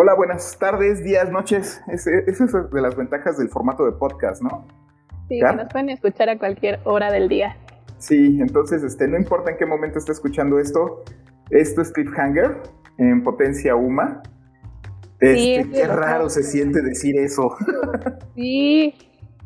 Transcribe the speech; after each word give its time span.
Hola, 0.00 0.14
buenas 0.14 0.56
tardes, 0.60 1.02
días, 1.02 1.28
noches. 1.32 1.82
Esa 1.88 2.10
es 2.28 2.52
de 2.70 2.80
las 2.80 2.96
ventajas 2.96 3.36
del 3.36 3.48
formato 3.48 3.84
de 3.84 3.90
podcast, 3.90 4.40
¿no? 4.40 4.64
Sí, 5.28 5.40
que 5.40 5.56
nos 5.56 5.68
pueden 5.72 5.90
escuchar 5.90 6.28
a 6.28 6.38
cualquier 6.38 6.78
hora 6.84 7.10
del 7.10 7.28
día. 7.28 7.56
Sí, 7.96 8.38
entonces 8.40 8.84
este, 8.84 9.08
no 9.08 9.16
importa 9.16 9.50
en 9.50 9.56
qué 9.56 9.66
momento 9.66 9.98
esté 9.98 10.12
escuchando 10.12 10.60
esto, 10.60 11.02
esto 11.50 11.82
es 11.82 11.90
Cliffhanger 11.90 12.58
en 12.98 13.24
potencia 13.24 13.74
UMA. 13.74 14.22
Este, 15.18 15.68
qué 15.68 15.88
raro 15.88 16.28
se 16.28 16.44
siente 16.44 16.80
decir 16.80 17.18
eso. 17.18 17.56
Sí, 18.36 18.94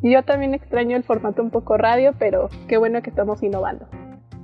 yo 0.02 0.23
también 0.23 0.52
extraño 0.52 0.98
el 0.98 1.02
formato 1.02 1.42
un 1.42 1.50
poco 1.50 1.78
radio, 1.78 2.12
pero 2.19 2.50
qué 2.69 2.77
bueno 2.77 3.00
que 3.00 3.09
estamos 3.09 3.42
innovando. 3.42 3.88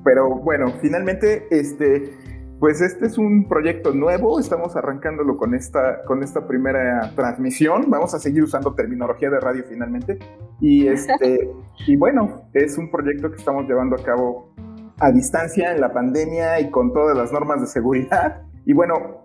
Pero 0.04 0.36
bueno, 0.36 0.72
finalmente, 0.80 1.48
este, 1.50 2.14
pues 2.58 2.80
este 2.80 3.06
es 3.06 3.18
un 3.18 3.48
proyecto 3.48 3.92
nuevo, 3.92 4.40
estamos 4.40 4.74
arrancándolo 4.74 5.36
con 5.36 5.54
esta, 5.54 6.02
con 6.04 6.22
esta 6.22 6.46
primera 6.46 7.12
transmisión, 7.14 7.88
vamos 7.88 8.14
a 8.14 8.18
seguir 8.18 8.42
usando 8.42 8.74
terminología 8.74 9.30
de 9.30 9.38
radio 9.40 9.64
finalmente, 9.68 10.18
y, 10.60 10.86
este, 10.88 11.50
y 11.86 11.96
bueno, 11.96 12.42
es 12.54 12.76
un 12.76 12.90
proyecto 12.90 13.30
que 13.30 13.36
estamos 13.36 13.68
llevando 13.68 13.96
a 13.96 14.02
cabo 14.02 14.54
a 15.00 15.12
distancia 15.12 15.72
en 15.72 15.80
la 15.80 15.92
pandemia 15.92 16.60
y 16.60 16.70
con 16.70 16.92
todas 16.92 17.16
las 17.16 17.32
normas 17.32 17.60
de 17.60 17.68
seguridad. 17.68 18.42
Y 18.64 18.72
bueno, 18.72 19.24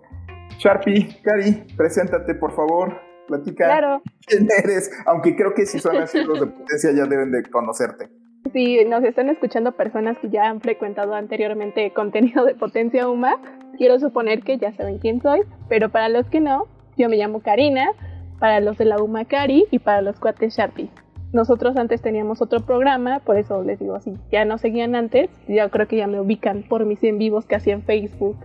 Sharpie, 0.58 1.20
Cari, 1.22 1.66
preséntate 1.76 2.36
por 2.36 2.52
favor, 2.52 2.94
platica 3.26 3.64
claro. 3.64 4.02
quién 4.24 4.46
eres, 4.56 4.90
aunque 5.06 5.34
creo 5.34 5.52
que 5.52 5.66
si 5.66 5.80
son 5.80 5.96
así 5.96 6.22
los 6.22 6.38
de 6.38 6.46
potencia 6.46 6.92
ya 6.92 7.06
deben 7.06 7.32
de 7.32 7.42
conocerte 7.50 8.08
si 8.54 8.84
nos 8.84 9.02
están 9.02 9.28
escuchando 9.28 9.72
personas 9.72 10.16
que 10.18 10.30
ya 10.30 10.48
han 10.48 10.60
frecuentado 10.60 11.14
anteriormente 11.14 11.90
contenido 11.92 12.44
de 12.44 12.54
Potencia 12.54 13.08
Uma, 13.08 13.36
quiero 13.76 13.98
suponer 13.98 14.42
que 14.42 14.58
ya 14.58 14.72
saben 14.72 14.98
quién 14.98 15.20
soy, 15.20 15.40
pero 15.68 15.90
para 15.90 16.08
los 16.08 16.26
que 16.28 16.40
no, 16.40 16.68
yo 16.96 17.08
me 17.08 17.16
llamo 17.16 17.40
Karina, 17.40 17.90
para 18.38 18.60
los 18.60 18.78
de 18.78 18.84
la 18.84 19.02
UMA 19.02 19.24
Cari 19.24 19.66
y 19.72 19.80
para 19.80 20.02
los 20.02 20.20
cuates 20.20 20.56
Sharpie. 20.56 20.88
Nosotros 21.32 21.76
antes 21.76 22.00
teníamos 22.00 22.40
otro 22.40 22.60
programa, 22.60 23.18
por 23.18 23.38
eso 23.38 23.64
les 23.64 23.80
digo, 23.80 23.98
si 23.98 24.12
ya 24.30 24.44
no 24.44 24.56
seguían 24.56 24.94
antes, 24.94 25.28
yo 25.48 25.68
creo 25.70 25.88
que 25.88 25.96
ya 25.96 26.06
me 26.06 26.20
ubican 26.20 26.62
por 26.62 26.86
mis 26.86 27.02
en 27.02 27.18
vivos 27.18 27.46
que 27.46 27.56
hacía 27.56 27.74
en 27.74 27.82
Facebook, 27.82 28.36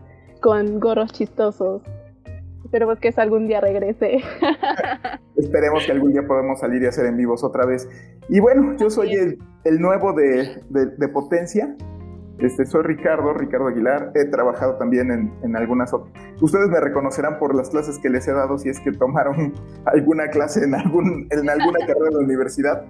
con 0.42 0.80
gorros 0.80 1.14
chistosos, 1.14 1.84
Esperemos 2.70 3.00
que 3.00 3.12
algún 3.18 3.48
día 3.48 3.62
regrese. 3.62 4.20
Esperemos 5.36 5.84
que 5.88 5.92
algún 5.92 6.12
día 6.12 6.22
podamos 6.28 6.60
salir 6.60 6.84
y 6.84 6.86
hacer 6.86 7.08
en 7.08 7.18
vivos 7.18 7.44
otra 7.44 7.66
vez. 7.66 7.90
Y 8.30 8.40
bueno, 8.40 8.78
yo 8.78 8.92
soy 8.92 9.16
el, 9.64 9.82
nuevo 9.82 10.14
de, 10.14 10.62
Potencia. 11.12 11.76
Este, 12.38 12.68
soy 12.68 12.84
Ricardo, 12.84 13.34
Ricardo 13.34 13.70
Aguilar. 13.70 14.12
He 14.14 14.26
trabajado 14.26 14.76
también 14.76 15.10
en, 15.10 15.34
en 15.42 15.56
algunas 15.56 15.92
Ustedes 16.42 16.70
me 16.70 16.80
reconocerán 16.80 17.40
por 17.40 17.56
las 17.56 17.72
clases 17.72 17.98
que 17.98 18.08
les 18.12 18.28
he 18.28 18.34
dado 18.34 18.60
si 18.60 18.70
es 18.70 18.80
que 18.82 18.92
tomaron 18.92 19.52
alguna 19.86 20.28
clase 20.28 20.64
en, 20.64 20.76
algún, 20.76 21.28
en 21.32 21.50
alguna 21.50 21.80
carrera 21.88 22.06
de 22.06 22.12
la 22.12 22.20
universidad. 22.20 22.86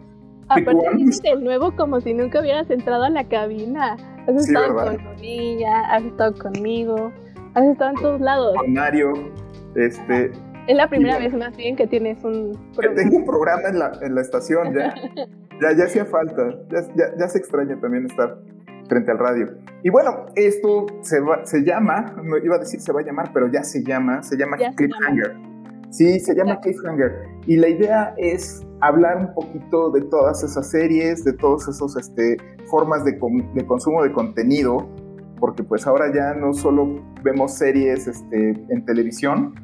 Aparte 0.50 0.90
de 1.24 1.36
nuevo 1.38 1.74
como 1.78 2.02
si 2.02 2.14
nunca 2.14 2.42
hubieras 2.42 2.70
entrado 2.70 3.06
a 3.06 3.10
la 3.10 3.24
cabina. 3.24 3.96
Has 4.28 4.46
estado 4.46 4.76
con 4.76 5.06
Bonilla, 5.06 5.80
has 5.90 6.04
estado 6.04 6.34
conmigo, 6.34 7.14
has 7.54 7.64
estado 7.64 7.92
en 7.92 7.96
todos 7.96 8.20
lados. 8.20 8.58
Con 8.58 8.74
Mario. 8.74 9.14
Este, 9.76 10.32
es 10.70 10.78
la 10.78 10.88
primera 10.88 11.18
vez 11.18 11.34
más 11.34 11.58
bien 11.58 11.76
que 11.76 11.88
tienes 11.88 12.24
un 12.24 12.52
programa. 12.76 12.96
tengo 12.96 13.18
un 13.18 13.26
programa 13.26 13.70
en 13.70 13.80
la, 13.80 13.92
en 14.04 14.14
la 14.14 14.22
estación, 14.22 14.72
ya, 14.72 14.94
ya, 15.62 15.76
ya 15.76 15.86
hacía 15.86 16.06
falta, 16.06 16.60
ya, 16.70 17.16
ya, 17.18 17.28
se 17.28 17.40
extraña 17.40 17.80
también 17.80 18.06
estar 18.06 18.38
frente 18.88 19.12
al 19.12 19.18
radio. 19.18 19.48
Y 19.84 19.90
bueno, 19.90 20.28
esto 20.36 20.86
se, 21.02 21.22
se 21.46 21.64
llama, 21.64 22.16
no 22.24 22.38
iba 22.38 22.58
a 22.58 22.60
decir 22.60 22.80
se 22.82 22.92
va 22.92 23.02
a 23.02 23.04
llamar, 23.04 23.32
pero 23.34 23.52
ya 23.52 23.64
se 23.64 23.84
llama, 23.84 24.22
se 24.22 24.38
llama 24.38 24.58
Cliffhanger. 24.76 25.36
Sí, 25.90 26.20
se 26.20 26.36
llama 26.36 26.60
Cliffhanger. 26.60 27.16
Y 27.48 27.58
la 27.58 27.70
idea 27.70 28.14
es 28.18 28.64
hablar 28.82 29.18
un 29.18 29.34
poquito 29.34 29.90
de 29.90 30.02
todas 30.02 30.44
esas 30.44 30.70
series, 30.70 31.24
de 31.24 31.34
todas 31.34 31.68
esas 31.68 31.96
este, 31.98 32.38
formas 32.68 33.04
de, 33.04 33.14
de 33.56 33.66
consumo 33.66 34.04
de 34.04 34.12
contenido 34.12 34.88
porque 35.40 35.64
pues 35.64 35.88
ahora 35.88 36.14
ya 36.14 36.34
no 36.34 36.54
solo 36.54 37.04
vemos 37.24 37.56
series 37.56 38.08
este, 38.08 38.50
en 38.70 38.86
televisión, 38.86 39.56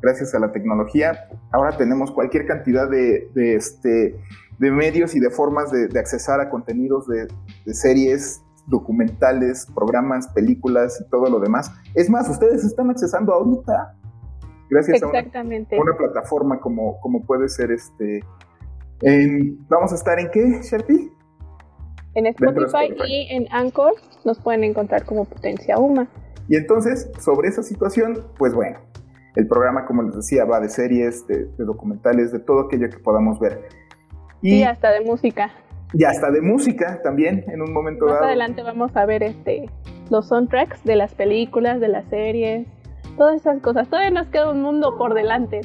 gracias 0.00 0.34
a 0.34 0.38
la 0.38 0.52
tecnología, 0.52 1.28
ahora 1.52 1.76
tenemos 1.76 2.10
cualquier 2.10 2.46
cantidad 2.46 2.88
de, 2.88 3.30
este, 3.34 4.16
de 4.58 4.70
medios 4.70 5.14
y 5.14 5.20
de 5.20 5.30
formas 5.30 5.70
de, 5.70 5.98
accesar 5.98 6.40
a 6.40 6.50
contenidos 6.50 7.06
de, 7.08 7.26
series, 7.74 8.42
documentales, 8.66 9.66
programas, 9.74 10.28
películas 10.28 11.02
y 11.04 11.10
todo 11.10 11.28
lo 11.30 11.40
demás. 11.40 11.72
Es 11.94 12.10
más, 12.10 12.28
ustedes 12.28 12.64
están 12.64 12.90
accesando 12.90 13.32
ahorita 13.32 13.94
gracias 14.70 15.02
a 15.02 15.06
una, 15.06 15.96
plataforma 15.96 16.60
como, 16.60 17.00
como 17.00 17.24
puede 17.24 17.48
ser 17.48 17.72
este... 17.72 18.22
¿Vamos 19.68 19.92
a 19.92 19.94
estar 19.94 20.18
en 20.18 20.30
qué, 20.30 20.60
Sharpie? 20.62 21.17
En 22.18 22.26
Spotify, 22.26 22.92
y 23.06 23.28
en 23.30 23.46
Anchor 23.50 23.94
nos 24.24 24.40
pueden 24.40 24.64
encontrar 24.64 25.04
como 25.04 25.24
Potencia 25.24 25.78
Uma. 25.78 26.08
Y 26.48 26.56
entonces, 26.56 27.10
sobre 27.20 27.48
esa 27.48 27.62
situación, 27.62 28.24
pues 28.38 28.54
bueno, 28.54 28.78
el 29.36 29.46
programa, 29.46 29.84
como 29.86 30.02
les 30.02 30.16
decía, 30.16 30.44
va 30.44 30.60
de 30.60 30.68
series, 30.68 31.26
de, 31.26 31.46
documentales, 31.58 32.32
de 32.32 32.40
todo 32.40 32.60
aquello 32.60 32.88
que 32.90 32.98
podamos 32.98 33.38
ver. 33.38 33.68
Y 34.42 34.62
hasta 34.62 34.90
de 34.90 35.00
música. 35.02 35.52
Y 35.92 36.04
hasta 36.04 36.30
de 36.30 36.40
música 36.40 37.00
también, 37.02 37.44
en 37.48 37.62
un 37.62 37.72
momento 37.72 38.06
Más 38.06 38.14
dado. 38.14 38.22
Más 38.22 38.28
adelante 38.30 38.62
vamos 38.62 38.96
a 38.96 39.06
ver 39.06 39.22
este 39.22 39.70
los 40.10 40.28
soundtracks 40.28 40.82
de 40.84 40.96
las 40.96 41.14
películas, 41.14 41.80
de 41.80 41.88
las 41.88 42.08
series, 42.08 42.66
todas 43.16 43.40
esas 43.40 43.60
cosas. 43.60 43.88
Todavía 43.88 44.10
nos 44.10 44.28
queda 44.28 44.50
un 44.50 44.62
mundo 44.62 44.96
por 44.96 45.14
delante. 45.14 45.60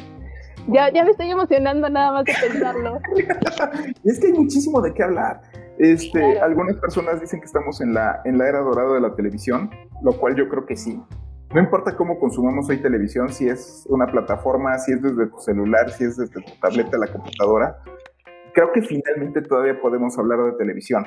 Ya, 0.68 0.92
ya 0.92 1.04
me 1.04 1.12
estoy 1.12 1.30
emocionando 1.30 1.90
nada 1.90 2.12
más 2.12 2.26
de 2.26 2.34
pensarlo. 2.42 3.00
es 4.04 4.20
que 4.20 4.28
hay 4.28 4.34
muchísimo 4.34 4.82
de 4.82 4.94
qué 4.94 5.04
hablar. 5.04 5.42
Este, 5.78 6.40
Algunas 6.40 6.78
personas 6.78 7.20
dicen 7.20 7.40
que 7.40 7.46
estamos 7.46 7.82
en 7.82 7.94
la, 7.94 8.22
en 8.26 8.38
la 8.38 8.48
era 8.48 8.60
dorada 8.60 8.94
de 8.94 9.02
la 9.02 9.16
televisión, 9.16 9.70
lo 10.02 10.14
cual 10.14 10.36
yo 10.36 10.48
creo 10.50 10.66
que 10.66 10.76
sí. 10.76 11.02
No 11.54 11.60
importa 11.60 11.96
cómo 11.96 12.20
consumamos 12.20 12.70
hoy 12.70 12.82
televisión, 12.82 13.30
si 13.30 13.48
es 13.48 13.86
una 13.90 14.08
plataforma, 14.08 14.78
si 14.80 14.94
es 14.94 15.02
desde 15.02 15.28
tu 15.28 15.38
celular, 15.38 15.90
si 15.92 16.06
es 16.06 16.18
desde 16.18 16.42
tu 16.42 16.52
tableta, 16.60 16.98
la 16.98 17.08
computadora, 17.08 17.78
creo 18.54 18.72
que 18.72 18.82
finalmente 18.82 19.42
todavía 19.42 19.80
podemos 19.80 20.18
hablar 20.18 20.44
de 20.46 20.54
televisión 20.54 21.06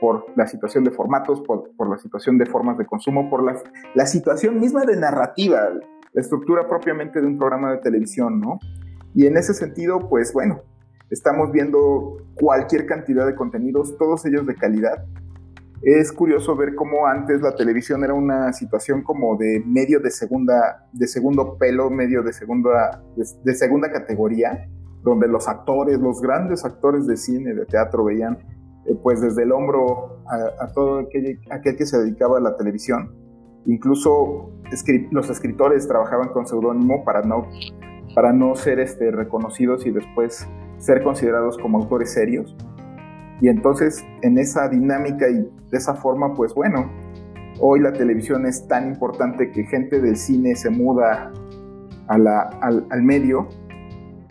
por 0.00 0.26
la 0.36 0.46
situación 0.46 0.84
de 0.84 0.90
formatos, 0.90 1.40
por, 1.40 1.74
por 1.76 1.88
la 1.88 1.96
situación 1.96 2.36
de 2.36 2.44
formas 2.44 2.76
de 2.76 2.84
consumo, 2.84 3.30
por 3.30 3.42
la, 3.42 3.58
la 3.94 4.06
situación 4.06 4.60
misma 4.60 4.84
de 4.84 4.96
narrativa, 4.96 5.70
la 6.12 6.20
estructura 6.20 6.68
propiamente 6.68 7.20
de 7.20 7.26
un 7.26 7.38
programa 7.38 7.72
de 7.72 7.78
televisión, 7.78 8.40
¿no? 8.40 8.58
Y 9.14 9.26
en 9.26 9.38
ese 9.38 9.54
sentido, 9.54 10.10
pues 10.10 10.34
bueno, 10.34 10.60
Estamos 11.08 11.52
viendo 11.52 12.16
cualquier 12.34 12.84
cantidad 12.86 13.26
de 13.26 13.36
contenidos, 13.36 13.96
todos 13.96 14.26
ellos 14.26 14.44
de 14.44 14.56
calidad. 14.56 15.04
Es 15.82 16.10
curioso 16.10 16.56
ver 16.56 16.74
cómo 16.74 17.06
antes 17.06 17.40
la 17.42 17.54
televisión 17.54 18.02
era 18.02 18.12
una 18.12 18.52
situación 18.52 19.02
como 19.02 19.36
de 19.36 19.62
medio 19.64 20.00
de 20.00 20.10
segunda, 20.10 20.88
de 20.92 21.06
segundo 21.06 21.56
pelo, 21.58 21.90
medio 21.90 22.22
de 22.22 22.32
segunda, 22.32 23.04
de, 23.14 23.54
segunda 23.54 23.92
categoría, 23.92 24.68
donde 25.02 25.28
los 25.28 25.46
actores, 25.46 26.00
los 26.00 26.20
grandes 26.20 26.64
actores 26.64 27.06
de 27.06 27.16
cine, 27.16 27.54
de 27.54 27.66
teatro 27.66 28.04
veían 28.04 28.38
eh, 28.86 28.98
pues 29.00 29.20
desde 29.20 29.44
el 29.44 29.52
hombro 29.52 30.24
a, 30.26 30.66
todo 30.72 31.00
aquel, 31.00 31.38
aquel, 31.50 31.76
que 31.76 31.86
se 31.86 31.98
dedicaba 31.98 32.38
a 32.38 32.40
la 32.40 32.56
televisión. 32.56 33.14
Incluso 33.66 34.50
los 35.12 35.30
escritores 35.30 35.86
trabajaban 35.86 36.30
con 36.30 36.48
seudónimo 36.48 37.04
para 37.04 37.22
no, 37.22 37.46
para 38.14 38.32
no 38.32 38.56
ser 38.56 38.80
este, 38.80 39.12
reconocidos 39.12 39.86
y 39.86 39.92
después 39.92 40.48
ser 40.78 41.02
considerados 41.02 41.58
como 41.58 41.78
autores 41.78 42.12
serios. 42.12 42.56
Y 43.40 43.48
entonces, 43.48 44.04
en 44.22 44.38
esa 44.38 44.68
dinámica 44.68 45.28
y 45.28 45.48
de 45.70 45.78
esa 45.78 45.94
forma, 45.94 46.34
pues 46.34 46.54
bueno, 46.54 46.90
hoy 47.60 47.80
la 47.80 47.92
televisión 47.92 48.46
es 48.46 48.66
tan 48.66 48.88
importante 48.88 49.50
que 49.50 49.64
gente 49.64 50.00
del 50.00 50.16
cine 50.16 50.54
se 50.56 50.70
muda 50.70 51.32
a 52.08 52.18
la, 52.18 52.40
al, 52.60 52.86
al, 52.90 53.02
medio. 53.02 53.48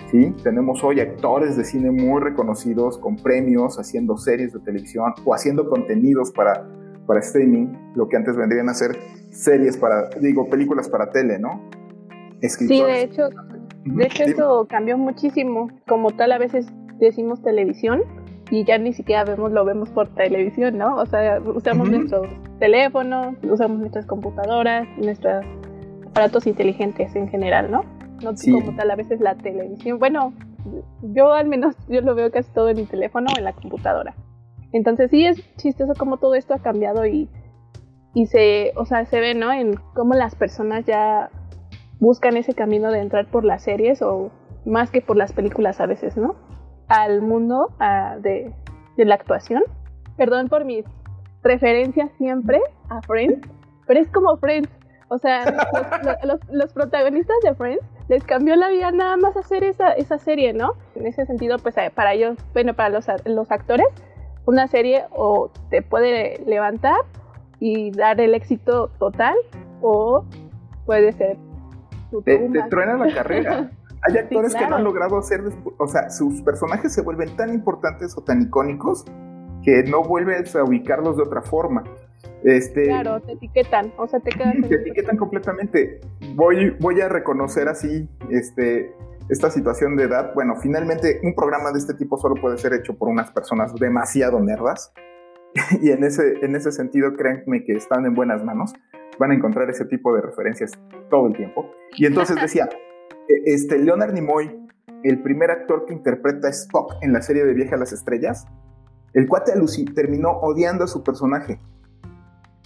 ¿sí? 0.10 0.34
Tenemos 0.44 0.84
hoy 0.84 1.00
actores 1.02 1.56
de 1.56 1.64
cine 1.64 1.92
muy 1.92 2.22
reconocidos 2.22 2.98
con 2.98 3.16
premios, 3.18 3.78
haciendo 3.78 4.18
series 4.18 4.54
de 4.54 4.60
televisión 4.60 5.14
o 5.24 5.34
haciendo 5.34 5.70
contenidos 5.70 6.32
para, 6.32 6.66
para 7.06 7.20
streaming, 7.20 7.68
lo 7.96 8.08
que 8.08 8.18
antes 8.18 8.36
vendrían 8.36 8.70
a 8.70 8.74
ser 8.74 8.98
series 9.30 9.78
para, 9.78 10.10
digo, 10.22 10.50
películas 10.50 10.90
para 10.90 11.12
tele, 11.12 11.38
¿no? 11.38 11.62
Sí, 12.42 12.84
de 12.84 13.02
hecho, 13.02 13.30
de 13.86 14.06
hecho, 14.06 14.24
eso 14.24 14.66
cambió 14.68 14.98
muchísimo. 14.98 15.70
Como 15.88 16.12
tal, 16.12 16.32
a 16.32 16.38
veces 16.38 16.68
decimos 17.00 17.42
televisión 17.42 18.02
y 18.50 18.64
ya 18.64 18.78
ni 18.78 18.94
siquiera 18.94 19.24
vemos, 19.24 19.52
lo 19.52 19.64
vemos 19.64 19.90
por 19.90 20.08
televisión, 20.10 20.78
¿no? 20.78 20.96
O 20.96 21.06
sea, 21.06 21.40
usamos 21.40 21.90
nuestros 21.90 22.28
teléfonos, 22.60 23.36
usamos 23.44 23.80
nuestras 23.80 24.06
computadoras, 24.06 24.88
nuestros 24.98 25.46
aparatos 26.08 26.48
inteligentes 26.48 27.16
en 27.16 27.30
general, 27.30 27.72
¿no? 27.72 27.84
No 28.24 28.34
como 28.34 28.76
tal, 28.76 28.92
a 28.92 28.96
veces 28.96 29.20
la 29.20 29.36
televisión. 29.36 30.00
Bueno, 30.00 30.34
yo 31.02 31.34
al 31.34 31.48
menos 31.48 31.76
yo 31.88 32.02
lo 32.02 32.16
veo 32.16 32.32
casi 32.32 32.52
todo 32.54 32.70
en 32.70 32.78
mi 32.78 32.86
teléfono 32.86 33.28
o 33.36 33.38
en 33.38 33.44
la 33.44 33.54
computadora. 33.54 34.16
Entonces 34.72 35.12
sí 35.12 35.26
es 35.26 35.42
chistoso 35.58 35.94
cómo 35.98 36.18
todo 36.18 36.36
esto 36.36 36.54
ha 36.54 36.60
cambiado 36.60 37.06
y, 37.06 37.30
y 38.14 38.26
se, 38.28 38.74
o 38.76 38.86
sea, 38.86 39.06
se 39.06 39.20
ve, 39.20 39.36
¿no? 39.36 39.52
En 39.54 39.76
cómo 39.94 40.16
las 40.16 40.36
personas 40.36 40.86
ya 40.86 41.30
buscan 42.00 42.38
ese 42.38 42.54
camino 42.54 42.92
de 42.92 43.00
entrar 43.00 43.26
por 43.28 43.44
las 43.44 43.64
series 43.64 44.02
o 44.02 44.32
más 44.66 44.92
que 44.92 45.02
por 45.02 45.18
las 45.18 45.34
películas 45.34 45.80
a 45.80 45.86
veces, 45.86 46.18
¿no? 46.18 46.36
Al 46.88 47.22
mundo 47.22 47.70
de, 48.20 48.54
la 48.98 49.16
actuación. 49.16 49.64
Perdón 50.18 50.48
por 50.48 50.66
mis 50.66 50.86
referencias 51.44 52.12
siempre 52.18 52.62
a 52.90 53.02
Friends, 53.02 53.48
pero 53.88 54.00
es 54.00 54.10
como 54.10 54.38
Friends. 54.38 54.70
O 55.10 55.20
sea, 55.20 55.46
los, 56.52 56.74
protagonistas 56.74 57.36
de 57.44 57.54
Friends 57.54 57.86
les 58.08 58.24
cambió 58.24 58.56
la 58.56 58.70
vida 58.70 58.92
nada 58.92 59.18
más 59.18 59.38
hacer 59.38 59.64
esa, 59.64 59.92
esa 59.92 60.18
serie, 60.18 60.54
¿no? 60.54 60.74
En 60.96 61.06
ese 61.06 61.26
sentido, 61.26 61.58
pues 61.60 61.78
eh, 61.78 61.92
para 61.94 62.14
ellos, 62.14 62.38
bueno, 62.54 62.74
para 62.74 62.90
los, 62.90 63.06
los 63.26 63.52
actores, 63.52 63.88
una 64.46 64.68
serie 64.68 65.06
o 65.12 65.52
te 65.70 65.82
puede 65.82 66.42
levantar 66.46 66.98
y 67.60 67.92
dar 67.92 68.20
el 68.20 68.34
éxito 68.36 68.90
total 69.00 69.36
o 69.82 70.24
puede 70.86 71.12
ser 71.14 71.38
te, 72.22 72.38
te, 72.38 72.64
truena 72.70 72.98
la 72.98 73.14
carrera. 73.14 73.72
Hay 74.08 74.18
actores 74.18 74.54
que 74.54 74.68
no 74.68 74.76
han 74.76 74.84
logrado 74.84 75.18
hacer, 75.18 75.42
o 75.78 75.88
sea, 75.88 76.10
sus 76.12 76.42
personajes 76.42 76.94
se 76.94 77.02
vuelven 77.02 77.36
tan 77.36 77.52
importantes 77.54 78.16
o 78.16 78.22
tan 78.22 78.42
icónicos 78.42 79.04
que 79.64 79.84
no 79.84 80.04
vuelves 80.04 80.56
a 80.56 80.64
ubicarlos 80.64 81.18
de 81.18 81.24
otra 81.24 81.42
forma. 81.42 81.84
Este, 82.44 82.84
claro, 82.84 83.20
te 83.22 83.34
etiquetan, 83.34 83.92
o 83.98 84.08
sea, 84.08 84.20
te 84.20 84.30
quedan. 84.30 84.62
Te 84.62 84.76
etiquetan 84.76 85.18
completamente. 85.18 86.02
Voy, 86.36 86.76
voy 86.80 87.02
a 87.02 87.10
reconocer 87.10 87.68
así, 87.68 88.08
este, 88.30 88.94
esta 89.30 89.50
situación 89.50 89.96
de 89.96 90.04
edad. 90.04 90.34
Bueno, 90.36 90.56
finalmente 90.56 91.20
un 91.24 91.34
programa 91.34 91.72
de 91.72 91.80
este 91.80 91.96
tipo 91.96 92.18
solo 92.18 92.36
puede 92.36 92.60
ser 92.60 92.74
hecho 92.74 92.96
por 92.96 93.10
unas 93.10 93.32
personas 93.32 93.74
demasiado 93.74 94.40
nerdas. 94.40 94.94
y 95.82 95.90
en 95.90 96.04
ese, 96.04 96.46
en 96.46 96.56
ese 96.56 96.72
sentido, 96.72 97.14
créanme 97.14 97.64
que 97.64 97.74
están 97.74 98.06
en 98.06 98.14
buenas 98.14 98.44
manos. 98.44 98.74
Van 99.20 99.32
a 99.32 99.36
encontrar 99.36 99.70
ese 99.70 99.86
tipo 99.86 100.14
de 100.16 100.22
referencias 100.22 100.72
todo 101.10 101.28
el 101.28 101.36
tiempo. 101.36 101.70
Y 101.98 102.06
entonces 102.06 102.40
decía, 102.40 102.70
e, 103.28 103.54
este, 103.54 103.80
Leonard 103.80 104.14
Nimoy, 104.14 104.68
el 105.04 105.22
primer 105.22 105.52
actor 105.52 105.86
que 105.86 105.94
interpreta 105.94 106.48
a 106.48 106.52
Spock 106.52 106.96
en 107.02 107.14
la 107.14 107.22
serie 107.22 107.46
de 107.46 107.54
Viaje 107.54 107.76
a 107.76 107.78
las 107.78 107.94
Estrellas, 107.94 108.46
el 109.14 109.28
cuate 109.28 109.56
Lucy 109.58 109.86
terminó 109.86 110.32
odiando 110.42 110.84
a 110.84 110.88
su 110.88 111.04
personaje. 111.04 111.60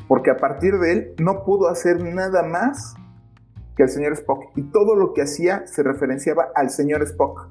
Porque 0.07 0.31
a 0.31 0.38
partir 0.38 0.80
de 0.80 0.92
él 0.92 1.13
no 1.19 1.44
pudo 1.44 1.69
hacer 1.69 2.04
nada 2.04 2.42
más 2.42 2.96
que 3.78 3.84
el 3.84 3.90
señor 3.90 4.13
Spock. 4.13 4.46
Y 4.56 4.63
todo 4.72 4.96
lo 4.96 5.13
que 5.13 5.22
hacía 5.22 5.68
se 5.68 5.84
referenciaba 5.84 6.48
al 6.56 6.72
señor 6.72 7.04
Spock. 7.04 7.50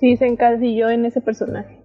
Sí, 0.00 0.16
se 0.16 0.26
encasilló 0.26 0.88
en 0.88 1.04
ese 1.04 1.20
personaje. 1.20 1.82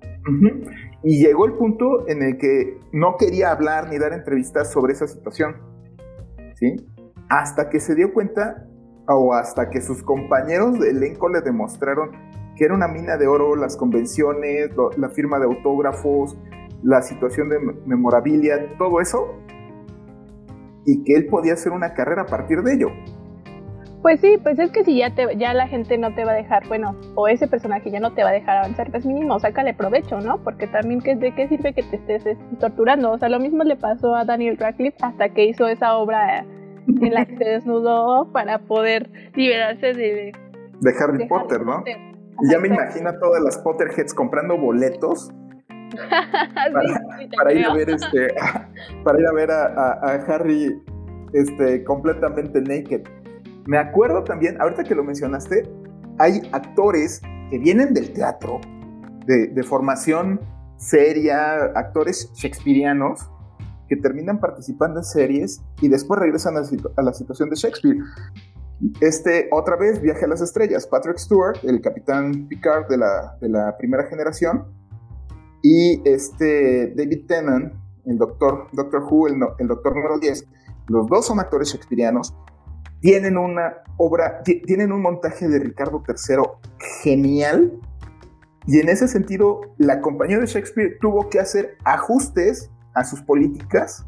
Y 1.04 1.24
llegó 1.24 1.46
el 1.46 1.54
punto 1.54 2.08
en 2.08 2.24
el 2.24 2.38
que 2.38 2.78
no 2.92 3.18
quería 3.18 3.52
hablar 3.52 3.90
ni 3.90 3.98
dar 3.98 4.14
entrevistas 4.14 4.72
sobre 4.72 4.94
esa 4.94 5.08
situación. 5.08 5.56
¿Sí? 6.60 6.76
Hasta 7.30 7.70
que 7.70 7.80
se 7.80 7.96
dio 7.96 8.14
cuenta 8.14 8.68
o 9.08 9.34
hasta 9.34 9.70
que 9.70 9.82
sus 9.82 10.04
compañeros 10.04 10.80
de 10.80 10.90
elenco 10.92 11.30
le 11.30 11.42
demostraron 11.42 12.12
que 12.56 12.66
era 12.66 12.74
una 12.74 12.90
mina 12.90 13.16
de 13.16 13.26
oro, 13.26 13.56
las 13.56 13.78
convenciones, 13.78 14.70
la 14.98 15.10
firma 15.10 15.40
de 15.40 15.46
autógrafos, 15.46 16.38
la 16.84 17.02
situación 17.02 17.48
de 17.48 17.60
memorabilia, 17.86 18.78
todo 18.78 19.00
eso, 19.00 19.34
y 20.86 21.04
que 21.06 21.16
él 21.16 21.28
podía 21.28 21.54
hacer 21.54 21.72
una 21.72 21.94
carrera 21.94 22.24
a 22.24 22.26
partir 22.26 22.62
de 22.62 22.74
ello. 22.74 22.90
Pues 24.02 24.22
sí, 24.22 24.38
pues 24.42 24.58
es 24.60 24.72
que 24.72 24.86
si 24.86 24.98
ya, 24.98 25.14
te, 25.14 25.36
ya 25.36 25.54
la 25.54 25.68
gente 25.68 25.98
no 25.98 26.14
te 26.16 26.24
va 26.24 26.32
a 26.32 26.36
dejar, 26.36 26.66
bueno, 26.70 26.96
o 27.16 27.28
ese 27.28 27.48
personaje 27.48 27.92
ya 27.92 28.00
no 28.00 28.14
te 28.14 28.24
va 28.24 28.30
a 28.30 28.34
dejar 28.34 28.60
avanzar, 28.60 28.90
pues 28.92 29.06
mínimo, 29.06 29.40
sácale 29.40 29.74
provecho, 29.74 30.22
¿no? 30.22 30.42
Porque 30.42 30.68
también, 30.68 31.02
¿de 31.02 31.36
qué 31.36 31.50
sirve 31.50 31.74
que 31.74 31.84
te 31.84 31.98
estés 31.98 32.38
torturando? 32.60 33.12
O 33.12 33.18
sea, 33.18 33.28
lo 33.28 33.40
mismo 33.40 33.64
le 33.66 33.76
pasó 33.76 34.16
a 34.16 34.24
Daniel 34.24 34.58
Radcliffe 34.58 34.98
hasta 35.02 35.30
que 35.30 35.46
hizo 35.46 35.68
esa 35.68 35.98
obra 35.98 36.46
en 36.88 37.14
la 37.14 37.26
que 37.26 37.36
se 37.38 37.44
desnudó 37.44 38.32
para 38.32 38.60
poder 38.60 39.10
liberarse 39.36 39.94
de... 39.94 40.32
De 40.80 40.94
Harry, 40.98 41.28
Potter, 41.28 41.66
¿no? 41.66 41.84
Y 41.86 42.52
ya 42.52 42.58
me 42.58 42.70
imagino 42.70 43.10
a 43.10 43.20
todas 43.20 43.44
las 43.44 43.58
Potterheads 43.58 44.14
comprando 44.14 44.58
boletos 44.58 45.30
para, 47.36 47.54
ir 47.54 47.66
a 47.66 47.74
ver 47.74 47.90
este 47.90 48.28
para 49.04 49.20
ir 49.20 49.28
a 49.28 49.34
ver 49.34 49.52
a, 49.52 49.66
a 49.94 50.14
Harry 50.28 50.82
este 51.34 51.84
completamente 51.84 52.62
naked 52.62 53.02
me 53.66 53.78
acuerdo 53.78 54.24
también, 54.24 54.60
ahorita 54.62 54.84
que 54.84 54.96
lo 54.96 55.04
mencionaste, 55.04 55.70
hay 56.18 56.42
actores 56.52 57.22
que 57.50 57.58
vienen 57.58 57.94
del 57.94 58.14
teatro, 58.14 58.60
de, 59.26 59.64
formación 59.64 60.40
seria, 60.78 61.66
actores 61.76 62.32
shakespearianos, 62.34 63.30
que 63.88 63.96
terminan 63.96 64.40
participando 64.40 65.00
en 65.00 65.04
series 65.04 65.62
y 65.82 65.88
después 65.88 66.20
regresan 66.20 66.56
a, 66.58 67.02
la 67.02 67.14
situación 67.14 67.50
de 67.50 67.56
Shakespeare. 67.56 67.98
Este, 69.02 69.50
otra 69.52 69.76
vez, 69.76 70.02
Viaje 70.02 70.26
a 70.26 70.28
las 70.28 70.42
Estrellas, 70.42 70.88
Patrick 70.88 71.18
Stewart, 71.18 71.58
el 71.64 71.82
capitán 71.82 72.48
Picard 72.48 72.88
de 72.88 72.98
la, 72.98 73.76
primera 73.78 74.06
generación, 74.06 74.66
y 75.62 76.02
este 76.08 76.94
David 76.96 77.26
Tennant, 77.28 77.74
el 78.06 78.18
doctor, 78.18 78.68
Doctor 78.72 79.04
Who, 79.04 79.28
el, 79.28 79.36
el 79.58 79.68
doctor 79.68 79.96
número 79.96 80.18
10, 80.20 80.48
los 80.88 81.08
dos 81.08 81.26
son 81.26 81.40
actores 81.40 81.70
shakespearianos 81.70 82.34
tienen 83.02 83.38
una 83.38 83.78
obra, 83.98 84.42
tienen 84.44 84.92
un 84.92 85.02
montaje 85.02 85.48
de 85.48 85.60
Ricardo 85.60 86.04
III 86.08 86.44
genial. 87.02 87.80
Y 88.66 88.80
en 88.80 88.90
ese 88.90 89.08
sentido, 89.08 89.62
la 89.78 90.02
compañía 90.02 90.40
de 90.40 90.46
Shakespeare 90.46 90.98
tuvo 91.00 91.30
que 91.30 91.40
hacer 91.40 91.78
ajustes 91.86 92.70
a 92.94 93.04
sus 93.04 93.22
políticas, 93.22 94.06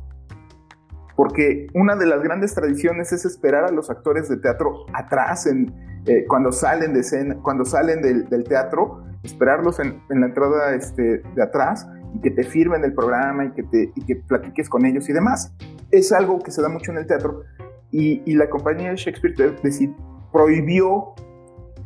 porque 1.15 1.67
una 1.73 1.95
de 1.95 2.05
las 2.05 2.21
grandes 2.21 2.53
tradiciones 2.53 3.11
es 3.11 3.25
esperar 3.25 3.63
a 3.63 3.71
los 3.71 3.89
actores 3.89 4.27
de 4.29 4.37
teatro 4.37 4.85
atrás, 4.93 5.47
en, 5.47 5.73
eh, 6.05 6.25
cuando 6.27 6.51
salen, 6.51 6.93
de 6.93 7.01
escena, 7.01 7.37
cuando 7.41 7.63
salen 7.63 8.01
del, 8.01 8.43
teatro, 8.43 9.03
esperarlos 9.23 9.79
en, 9.79 10.01
la 10.09 10.25
entrada 10.25 10.75
este, 10.75 11.21
de 11.35 11.43
atrás 11.43 11.87
y 12.15 12.21
que 12.21 12.31
te 12.31 12.43
firmen 12.43 12.83
el 12.83 12.93
programa 12.93 13.45
y 13.45 13.51
que, 13.51 13.63
te, 13.63 13.91
y 13.95 14.05
que 14.05 14.15
platiques 14.15 14.67
con 14.67 14.85
ellos 14.85 15.07
y 15.09 15.13
demás. 15.13 15.53
Es 15.91 16.11
algo 16.11 16.39
que 16.39 16.51
se 16.51 16.61
da 16.61 16.69
mucho 16.69 16.91
en 16.91 16.97
el 16.97 17.07
teatro, 17.07 17.43
y, 17.91 18.33
la 18.33 18.49
compañía 18.49 18.91
de 18.91 18.95
Shakespeare 18.95 19.55
decir, 19.61 19.93
prohibió 20.31 21.13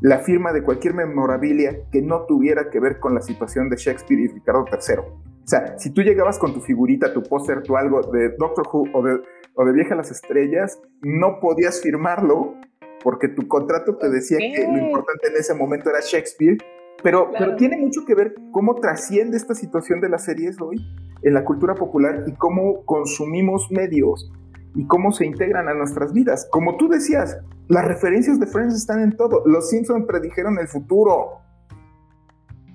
la 0.02 0.20
firma 0.20 0.54
de 0.54 0.62
cualquier 0.62 0.94
memorabilia 0.94 1.78
que 1.92 2.02
no 2.02 2.26
tuviera 2.26 2.70
que 2.70 2.80
ver 2.80 3.00
con 3.00 3.16
la 3.16 3.22
situación 3.22 3.70
de 3.70 3.78
Shakespeare 3.78 4.22
y 4.22 4.28
Ricardo 4.28 4.66
III. 4.72 4.98
O 4.98 5.48
sea, 5.48 5.78
si 5.78 5.92
tú 5.92 6.02
llegabas 6.02 6.38
con 6.38 6.54
tu 6.54 6.60
figurita, 6.60 7.14
tu 7.14 7.24
póster, 7.24 7.64
tu 7.64 7.76
algo 7.78 8.02
de 8.12 8.30
Doctor 8.38 8.68
Who 8.72 8.90
o 8.94 9.04
de, 9.04 9.22
o 9.56 9.66
de 9.66 9.74
Vieja 9.74 9.96
las 9.96 10.12
Estrellas, 10.12 10.80
no 11.02 11.40
podías 11.40 11.82
firmarlo 11.82 12.56
porque 13.04 13.28
tu 13.28 13.48
contrato 13.48 13.96
te 13.98 14.10
decía 14.10 14.38
que 14.40 14.68
lo 14.68 14.78
importante 14.78 15.28
en 15.28 15.38
ese 15.38 15.54
momento 15.54 15.90
era 15.90 16.00
Shakespeare. 16.02 16.58
Pero, 17.04 17.30
pero 17.38 17.56
tiene 17.56 17.78
mucho 17.78 18.04
que 18.06 18.16
ver 18.16 18.34
cómo 18.52 18.76
trasciende 18.76 19.38
esta 19.38 19.54
situación 19.54 20.02
de 20.02 20.10
las 20.10 20.26
series 20.26 20.60
hoy 20.60 20.78
en 21.22 21.34
la 21.36 21.44
cultura 21.46 21.76
popular 21.76 22.24
y 22.26 22.34
cómo 22.34 22.84
consumimos 22.86 23.70
medios 23.72 24.32
y 24.76 24.86
cómo 24.88 25.12
se 25.12 25.26
integran 25.26 25.68
a 25.68 25.74
nuestras 25.74 26.14
vidas. 26.14 26.48
Como 26.52 26.78
tú 26.78 26.88
decías, 26.88 27.40
las 27.68 27.86
referencias 27.86 28.40
de 28.40 28.48
Friends 28.48 28.76
están 28.76 29.02
en 29.02 29.16
todo. 29.16 29.42
Los 29.46 29.70
Simpsons 29.70 30.06
predijeron 30.06 30.60
el 30.60 30.68
futuro. 30.68 31.40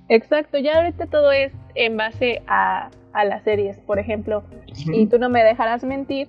Exacto, 0.08 0.58
ya 0.58 0.78
ahorita 0.78 1.06
todo 1.06 1.30
es 1.30 1.52
en 1.76 1.96
base 1.96 2.42
a, 2.48 2.90
las 3.14 3.44
series, 3.44 3.78
por 3.78 3.98
ejemplo. 3.98 4.42
Y 4.92 5.06
tú 5.06 5.18
no 5.18 5.28
me 5.28 5.44
dejarás 5.44 5.84
mentir, 5.84 6.28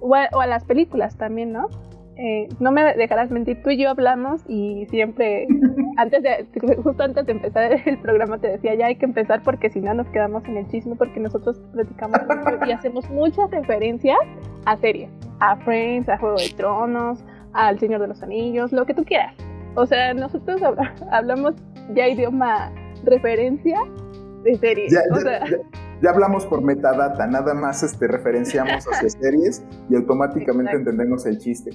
o 0.00 0.14
a, 0.14 0.46
las 0.46 0.64
películas 0.64 1.16
también, 1.16 1.52
¿no? 1.52 1.68
Eh, 2.16 2.48
no 2.60 2.72
me 2.72 2.94
dejarás 2.94 3.30
mentir, 3.30 3.62
tú 3.62 3.70
y 3.70 3.78
yo 3.78 3.88
hablamos 3.88 4.42
y 4.46 4.86
siempre, 4.90 5.46
antes 5.96 6.22
de, 6.22 6.46
justo 6.82 7.02
antes 7.02 7.26
de 7.26 7.32
empezar 7.32 7.72
el 7.86 7.98
programa 7.98 8.38
te 8.38 8.48
decía, 8.48 8.74
ya 8.74 8.86
hay 8.86 8.96
que 8.96 9.04
empezar 9.04 9.42
porque 9.42 9.70
si 9.70 9.80
no 9.80 9.94
nos 9.94 10.06
quedamos 10.08 10.44
en 10.44 10.56
el 10.56 10.68
chisme 10.68 10.96
porque 10.96 11.20
nosotros 11.20 11.60
platicamos 11.72 12.20
y 12.66 12.72
hacemos 12.72 13.08
muchas 13.10 13.50
referencias 13.50 14.18
a 14.64 14.76
series, 14.76 15.10
a 15.40 15.56
Friends, 15.56 16.08
a 16.08 16.18
Juego 16.18 16.36
de 16.36 16.50
Tronos, 16.56 17.24
al 17.52 17.78
Señor 17.78 18.00
de 18.00 18.08
los 18.08 18.22
Anillos, 18.22 18.72
lo 18.72 18.86
que 18.86 18.94
tú 18.94 19.04
quieras. 19.04 19.34
O 19.74 19.86
sea, 19.86 20.12
nosotros 20.14 20.60
hablamos 21.10 21.54
ya 21.94 22.08
idioma 22.08 22.72
referencia 23.04 23.78
de 24.44 24.56
series. 24.56 24.92
Ya, 26.02 26.10
hablamos 26.10 26.46
por 26.46 26.62
metadata, 26.62 27.26
nada 27.28 27.54
más 27.54 27.82
este, 27.82 28.08
referenciamos 28.08 28.84
hacia 28.86 29.08
series 29.20 29.64
y 29.88 29.94
automáticamente 29.94 30.72
entendemos 30.72 31.24
el 31.26 31.38
chiste. 31.38 31.70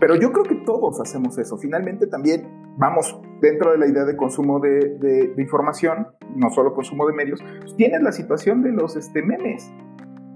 Pero 0.00 0.16
yo 0.16 0.32
creo 0.32 0.44
que 0.44 0.56
todos 0.66 1.00
hacemos 1.00 1.38
eso. 1.38 1.56
Finalmente 1.56 2.06
también 2.06 2.57
vamos 2.78 3.20
dentro 3.42 3.72
de 3.72 3.78
la 3.78 3.86
idea 3.86 4.04
de 4.04 4.16
consumo 4.16 4.58
de, 4.58 5.34
información, 5.36 6.08
no 6.34 6.50
solo 6.50 6.72
consumo 6.72 7.06
de 7.06 7.12
medios, 7.12 7.44
pues 7.60 7.76
tienes 7.76 8.00
la 8.02 8.12
situación 8.12 8.62
de 8.62 8.72
los 8.72 8.96
este, 8.96 9.22
memes 9.22 9.70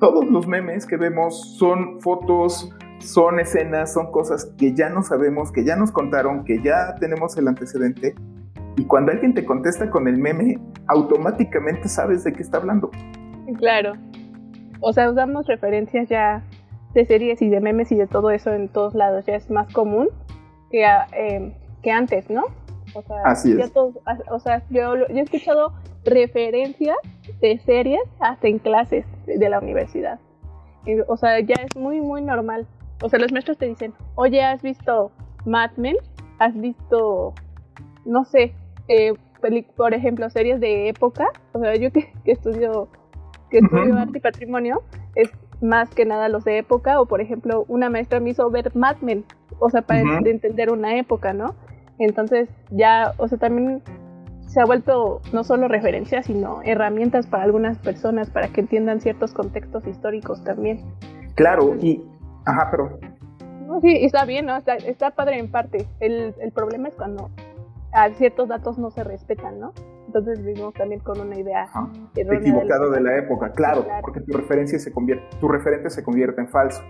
todos 0.02 0.26
los 0.28 0.48
memes 0.48 0.84
que 0.84 0.96
vemos 0.96 1.56
son 1.58 2.00
fotos, 2.00 2.74
son 2.98 3.38
escenas, 3.38 3.92
son 3.92 4.10
cosas 4.10 4.52
que 4.58 4.74
ya 4.74 4.88
no 4.88 5.04
sabemos, 5.04 5.52
que 5.52 5.64
ya 5.64 5.76
nos 5.76 5.92
contaron, 5.92 6.44
que 6.44 6.60
ya 6.60 6.96
tenemos 6.98 7.36
el 7.36 7.46
antecedente. 7.46 8.16
Y 8.76 8.84
cuando 8.86 9.12
alguien 9.12 9.32
te 9.32 9.44
contesta 9.44 9.90
con 9.90 10.08
el 10.08 10.18
meme, 10.18 10.58
automáticamente 10.88 11.88
sabes 11.88 12.24
de 12.24 12.32
qué 12.32 12.42
está 12.42 12.56
hablando. 12.56 12.90
Claro. 13.58 13.92
O 14.80 14.92
sea, 14.92 15.08
usamos 15.08 15.46
referencias 15.46 16.08
ya 16.08 16.42
de 16.94 17.04
series 17.04 17.40
y 17.40 17.48
de 17.48 17.60
memes 17.60 17.92
y 17.92 17.94
de 17.94 18.08
todo 18.08 18.32
eso 18.32 18.52
en 18.52 18.68
todos 18.68 18.96
lados, 18.96 19.24
ya 19.26 19.36
es 19.36 19.50
más 19.50 19.72
común. 19.72 20.08
que, 20.72 20.84
eh, 21.16 21.54
que 21.82 21.90
antes, 21.90 22.30
¿no? 22.30 22.44
O 22.94 23.02
sea, 23.02 23.16
Así 23.24 23.52
es. 23.52 23.72
o 23.74 24.38
sea, 24.38 24.62
yo, 24.70 24.96
yo 24.96 25.06
he 25.08 25.20
escuchado 25.20 25.72
referencias 26.04 26.96
de 27.40 27.58
series 27.60 28.02
hasta 28.20 28.48
en 28.48 28.58
clases 28.58 29.06
de 29.26 29.48
la 29.48 29.58
universidad. 29.58 30.18
O 31.06 31.16
sea, 31.16 31.40
ya 31.40 31.54
es 31.54 31.76
muy, 31.76 32.00
muy 32.00 32.22
normal. 32.22 32.66
O 33.02 33.08
sea, 33.08 33.18
los 33.18 33.32
maestros 33.32 33.58
te 33.58 33.66
dicen, 33.66 33.94
oye, 34.16 34.42
¿has 34.42 34.62
visto 34.62 35.12
Mad 35.44 35.70
Men? 35.76 35.96
¿Has 36.38 36.58
visto, 36.60 37.34
no 38.04 38.24
sé, 38.24 38.54
eh, 38.88 39.14
por 39.76 39.94
ejemplo, 39.94 40.28
series 40.30 40.60
de 40.60 40.88
época? 40.88 41.28
O 41.52 41.60
sea, 41.60 41.74
yo 41.76 41.90
que, 41.92 42.12
estudio, 42.24 42.88
que 43.50 43.58
estudio 43.58 43.96
arte 43.96 44.18
y 44.18 44.20
patrimonio, 44.20 44.82
es 45.14 45.30
más 45.60 45.88
que 45.90 46.04
nada 46.04 46.28
los 46.28 46.44
de 46.44 46.58
época. 46.58 47.00
O, 47.00 47.06
por 47.06 47.20
ejemplo, 47.20 47.64
una 47.68 47.90
maestra 47.90 48.18
me 48.20 48.30
hizo 48.30 48.50
ver 48.50 48.74
Mad 48.74 48.96
Men, 49.02 49.24
o 49.60 49.70
sea, 49.70 49.82
para 49.82 50.00
entender 50.00 50.72
una 50.72 50.96
época, 50.96 51.32
¿no? 51.32 51.54
Entonces, 52.04 52.48
ya, 52.70 53.12
o 53.18 53.28
sea, 53.28 53.38
también 53.38 53.82
se 54.46 54.60
ha 54.60 54.64
vuelto 54.64 55.20
no 55.32 55.44
solo 55.44 55.68
referencia, 55.68 56.22
sino 56.22 56.60
herramientas 56.64 57.26
para 57.26 57.44
algunas 57.44 57.78
personas 57.78 58.30
para 58.30 58.48
que 58.48 58.60
entiendan 58.60 59.00
ciertos 59.00 59.32
contextos 59.32 59.86
históricos 59.86 60.44
también. 60.44 60.80
Claro, 61.34 61.74
y... 61.80 62.02
Ajá, 62.44 62.68
pero... 62.70 62.98
No, 63.66 63.80
sí, 63.80 64.04
está 64.04 64.24
bien, 64.24 64.46
¿no? 64.46 64.56
Está, 64.56 64.74
está 64.74 65.12
padre 65.12 65.38
en 65.38 65.50
parte. 65.50 65.86
El, 66.00 66.34
el 66.40 66.52
problema 66.52 66.88
es 66.88 66.94
cuando 66.94 67.30
ciertos 68.16 68.48
datos 68.48 68.78
no 68.78 68.90
se 68.90 69.04
respetan, 69.04 69.60
¿no? 69.60 69.72
Entonces 70.06 70.44
vivimos 70.44 70.74
también 70.74 71.00
con 71.00 71.20
una 71.20 71.38
idea 71.38 71.66
equivocada 72.14 72.90
de, 72.90 73.00
la 73.00 73.16
época, 73.16 73.52
claro, 73.52 73.86
porque 74.02 74.20
tu 74.20 74.36
referencia 74.36 74.78
se 74.78 74.92
convierte, 74.92 75.24
tu 75.40 75.48
referente 75.48 75.88
se 75.90 76.02
convierte 76.02 76.40
en 76.40 76.48
falso. 76.48 76.82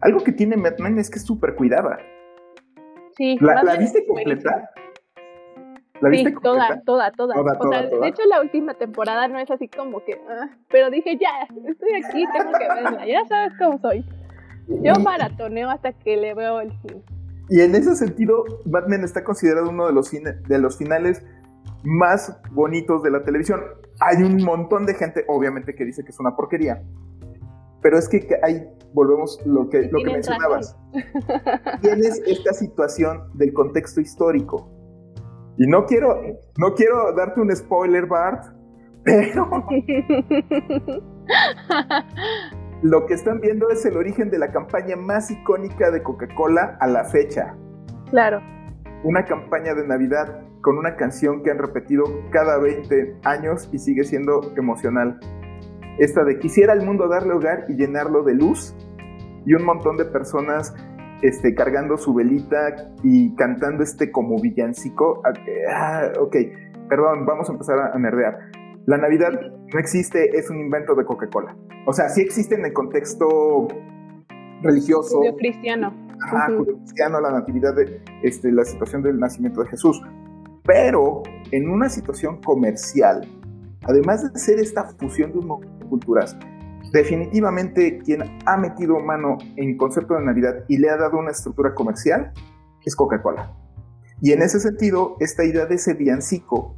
Algo 0.00 0.20
que 0.20 0.32
tiene 0.32 0.56
Mad 0.56 0.74
es 0.96 1.10
que 1.10 1.18
es 1.18 1.24
súper 1.24 1.54
cuidada. 1.54 1.98
Sí, 3.20 3.36
¿La, 3.42 3.62
¿la 3.62 3.76
viste 3.76 4.06
completa? 4.06 4.70
sí, 6.10 6.24
toda, 6.42 6.80
toda, 6.86 7.12
toda, 7.12 7.34
o 7.38 7.68
sea, 7.68 7.82
de 7.82 8.08
hecho 8.08 8.22
la 8.30 8.40
última 8.40 8.72
temporada 8.72 9.28
no 9.28 9.38
es 9.38 9.50
así 9.50 9.68
como 9.68 10.02
que, 10.02 10.18
ah, 10.26 10.48
pero 10.70 10.88
dije, 10.88 11.18
ya, 11.20 11.46
estoy 11.68 12.02
aquí, 12.02 12.24
tengo 12.32 12.50
que 12.52 12.66
verla, 12.66 13.06
ya 13.06 13.22
sabes 13.26 13.52
cómo 13.58 13.78
soy. 13.80 14.06
Yo 14.68 14.94
maratoneo 15.00 15.68
hasta 15.68 15.92
que 15.92 16.16
le 16.16 16.32
veo 16.32 16.62
el 16.62 16.72
fin. 16.80 17.02
Y 17.50 17.60
en 17.60 17.74
ese 17.74 17.94
sentido, 17.94 18.42
Batman 18.64 19.04
está 19.04 19.22
considerado 19.22 19.68
uno 19.68 19.86
de 19.86 19.92
los, 19.92 20.10
de 20.10 20.58
los 20.58 20.78
finales 20.78 21.22
más 21.84 22.40
bonitos 22.52 23.02
de 23.02 23.10
la 23.10 23.22
televisión. 23.22 23.60
Hay 24.00 24.22
un 24.22 24.42
montón 24.42 24.86
de 24.86 24.94
gente, 24.94 25.26
obviamente, 25.28 25.74
que 25.74 25.84
dice 25.84 26.04
que 26.04 26.10
es 26.10 26.20
una 26.20 26.36
porquería. 26.36 26.82
Pero 27.82 27.98
es 27.98 28.08
que 28.08 28.26
ahí 28.42 28.66
volvemos 28.92 29.40
lo 29.46 29.68
que, 29.68 29.82
lo 29.90 29.98
que 30.02 30.12
mencionabas. 30.12 30.76
Tienes 31.80 32.22
esta 32.26 32.52
situación 32.52 33.30
del 33.34 33.52
contexto 33.52 34.00
histórico 34.00 34.80
y 35.56 35.66
no 35.66 35.84
quiero, 35.84 36.22
no 36.58 36.74
quiero 36.74 37.12
darte 37.14 37.40
un 37.40 37.54
spoiler, 37.54 38.06
Bart, 38.06 38.46
pero 39.04 39.46
lo 42.82 43.04
que 43.06 43.14
están 43.14 43.40
viendo 43.40 43.68
es 43.68 43.84
el 43.84 43.96
origen 43.96 44.30
de 44.30 44.38
la 44.38 44.50
campaña 44.52 44.96
más 44.96 45.30
icónica 45.30 45.90
de 45.90 46.02
Coca-Cola 46.02 46.78
a 46.80 46.86
la 46.86 47.04
fecha. 47.04 47.54
Claro. 48.10 48.40
Una 49.04 49.24
campaña 49.24 49.74
de 49.74 49.86
Navidad 49.86 50.40
con 50.62 50.78
una 50.78 50.96
canción 50.96 51.42
que 51.42 51.50
han 51.50 51.58
repetido 51.58 52.04
cada 52.30 52.58
20 52.58 53.18
años 53.24 53.68
y 53.72 53.78
sigue 53.78 54.04
siendo 54.04 54.40
emocional. 54.56 55.20
Esta 56.00 56.24
de 56.24 56.38
quisiera 56.38 56.72
el 56.72 56.84
mundo 56.84 57.08
darle 57.08 57.34
hogar 57.34 57.66
y 57.68 57.74
llenarlo 57.74 58.22
de 58.22 58.34
luz 58.34 58.74
y 59.44 59.52
un 59.52 59.64
montón 59.64 59.98
de 59.98 60.06
personas 60.06 60.74
este, 61.20 61.54
cargando 61.54 61.98
su 61.98 62.14
velita 62.14 62.90
y 63.02 63.34
cantando 63.36 63.82
este 63.82 64.10
como 64.10 64.40
villancico. 64.40 65.22
Ah, 65.70 66.10
ok, 66.18 66.36
perdón, 66.88 67.26
vamos 67.26 67.50
a 67.50 67.52
empezar 67.52 67.78
a 67.92 67.98
nerdear. 67.98 68.38
La 68.86 68.96
Navidad 68.96 69.30
no 69.30 69.78
existe, 69.78 70.38
es 70.38 70.48
un 70.48 70.58
invento 70.58 70.94
de 70.94 71.04
Coca-Cola. 71.04 71.54
O 71.86 71.92
sea, 71.92 72.08
sí 72.08 72.22
existe 72.22 72.54
en 72.54 72.64
el 72.64 72.72
contexto 72.72 73.68
religioso. 74.62 75.20
cristiano. 75.38 75.92
Ajá, 76.24 76.48
cristiano, 76.64 77.20
la 77.20 77.30
natividad 77.30 77.74
de 77.74 78.00
este, 78.22 78.50
la 78.50 78.64
situación 78.64 79.02
del 79.02 79.18
nacimiento 79.18 79.62
de 79.62 79.68
Jesús. 79.68 80.00
Pero 80.64 81.22
en 81.50 81.68
una 81.68 81.90
situación 81.90 82.40
comercial, 82.40 83.26
además 83.82 84.32
de 84.32 84.38
ser 84.38 84.58
esta 84.60 84.84
fusión 84.84 85.32
de 85.32 85.38
culturas, 85.90 86.36
definitivamente 86.92 87.98
quien 87.98 88.22
ha 88.46 88.56
metido 88.56 88.98
mano 89.00 89.36
en 89.56 89.76
concepto 89.76 90.14
de 90.14 90.24
Navidad 90.24 90.64
y 90.68 90.78
le 90.78 90.88
ha 90.88 90.96
dado 90.96 91.18
una 91.18 91.32
estructura 91.32 91.74
comercial 91.74 92.32
es 92.84 92.96
Coca-Cola. 92.96 93.52
Y 94.22 94.32
en 94.32 94.42
ese 94.42 94.60
sentido, 94.60 95.16
esta 95.20 95.44
idea 95.44 95.66
de 95.66 95.76
ese 95.76 95.94
villancico 95.94 96.76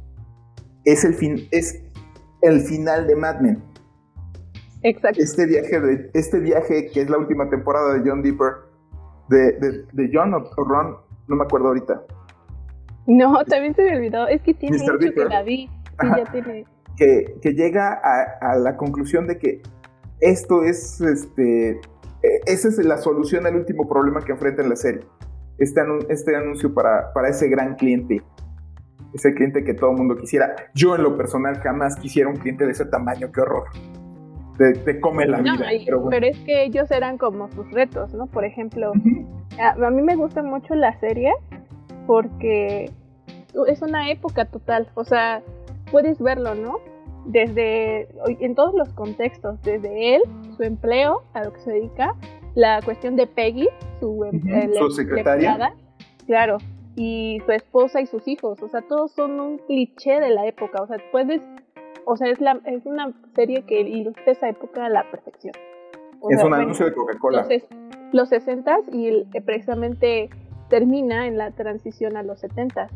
es 0.85 1.03
el, 1.03 1.13
fin, 1.13 1.47
es 1.51 1.81
el 2.41 2.61
final 2.61 3.07
de 3.07 3.15
Mad 3.15 3.39
Men. 3.41 3.63
Exacto. 4.81 5.21
Este 5.21 5.45
viaje, 5.45 5.79
de, 5.79 6.11
este 6.13 6.39
viaje 6.39 6.89
que 6.93 7.01
es 7.01 7.09
la 7.09 7.17
última 7.17 7.49
temporada 7.49 7.93
de 7.93 8.09
John 8.09 8.21
Deeper, 8.21 8.53
de, 9.29 9.53
de, 9.93 10.11
John 10.13 10.33
o 10.33 10.63
Ron, 10.63 10.97
no 11.27 11.35
me 11.35 11.43
acuerdo 11.43 11.69
ahorita. 11.69 12.03
No, 13.07 13.43
también 13.45 13.75
se 13.75 13.83
me 13.83 13.97
olvidó. 13.97 14.27
Es 14.27 14.41
que 14.41 14.53
tiene 14.53 14.77
mucho 14.77 14.97
que 14.97 15.25
la 15.25 15.43
vi. 15.43 15.69
ya 16.01 16.31
tiene... 16.31 16.65
que, 16.97 17.35
que, 17.41 17.53
llega 17.53 17.93
a, 17.93 18.51
a, 18.51 18.55
la 18.57 18.77
conclusión 18.77 19.27
de 19.27 19.37
que 19.37 19.61
esto 20.19 20.63
es, 20.63 21.01
este, 21.01 21.71
e, 21.71 22.39
esa 22.45 22.67
es 22.67 22.77
la 22.85 22.97
solución 22.97 23.45
al 23.45 23.55
último 23.55 23.87
problema 23.87 24.21
que 24.21 24.31
enfrenta 24.31 24.61
en 24.61 24.69
la 24.69 24.75
serie. 24.75 25.01
Este, 25.57 25.81
este 26.09 26.35
anuncio 26.35 26.73
para, 26.73 27.13
para 27.13 27.29
ese 27.29 27.47
gran 27.47 27.75
cliente, 27.75 28.21
ese 29.13 29.33
cliente 29.33 29.63
que 29.63 29.73
todo 29.73 29.91
el 29.91 29.97
mundo 29.97 30.15
quisiera. 30.15 30.55
Yo 30.73 30.95
en 30.95 31.03
lo 31.03 31.15
personal 31.17 31.57
jamás 31.61 31.95
quisiera 31.97 32.29
un 32.29 32.37
cliente 32.37 32.65
de 32.65 32.71
ese 32.71 32.85
tamaño, 32.85 33.31
qué 33.31 33.41
horror. 33.41 33.65
Te, 34.85 34.99
come 34.99 35.25
la 35.25 35.41
vida. 35.41 35.55
pero, 36.09 36.27
es 36.27 36.37
que 36.39 36.63
ellos 36.63 36.89
eran 36.91 37.17
como 37.17 37.51
sus 37.51 37.69
retos, 37.71 38.13
¿no? 38.13 38.27
Por 38.27 38.45
ejemplo, 38.45 38.93
a, 39.59 39.71
a, 39.71 39.89
mí 39.89 40.03
me 40.03 40.15
gusta 40.15 40.43
mucho 40.43 40.75
la 40.75 40.97
serie 40.99 41.33
porque 42.05 42.91
es 43.67 43.81
una 43.81 44.11
época 44.11 44.45
total, 44.45 44.89
o 44.93 45.03
sea, 45.03 45.41
puedes 45.93 46.19
verlo, 46.19 46.55
¿no? 46.55 46.79
desde 47.25 48.07
en 48.27 48.55
todos 48.55 48.73
los 48.73 48.89
contextos, 48.93 49.61
desde 49.61 50.15
él, 50.15 50.23
su 50.57 50.63
empleo, 50.63 51.23
a 51.33 51.43
lo 51.43 51.53
que 51.53 51.59
se 51.61 51.71
dedica, 51.71 52.15
la 52.55 52.81
cuestión 52.81 53.15
de 53.15 53.27
Peggy, 53.27 53.69
su, 53.99 54.25
eh, 54.25 54.69
secretaria, 54.91 55.73
claro, 56.25 56.57
y 56.95 57.41
su 57.45 57.51
esposa 57.51 58.01
y 58.01 58.07
sus 58.07 58.27
hijos, 58.27 58.61
o 58.61 58.67
sea, 58.67 58.81
todos 58.81 59.11
son 59.13 59.39
un 59.39 59.57
cliché 59.59 60.19
de 60.19 60.29
la 60.31 60.45
época, 60.47 60.81
o 60.81 60.87
sea, 60.87 60.97
puedes, 61.11 61.41
o 62.05 62.17
sea, 62.17 62.29
es, 62.29 62.41
la, 62.41 62.59
es 62.65 62.85
una 62.85 63.13
serie 63.35 63.63
que 63.63 63.81
ilustra 63.81 64.33
esa 64.33 64.49
época 64.49 64.85
a 64.85 64.89
la 64.89 65.09
perfección. 65.09 65.53
es 66.29 66.43
un 66.43 66.53
anuncio 66.53 66.85
de 66.85 66.93
Coca-Cola. 66.93 67.47
Los 68.11 68.29
60 68.29 68.77
y 68.91 69.23
precisamente 69.45 70.29
termina 70.69 71.25
en 71.25 71.37
la 71.37 71.51
transición 71.51 72.15
a 72.15 72.21
los 72.21 72.39
70 72.41 72.89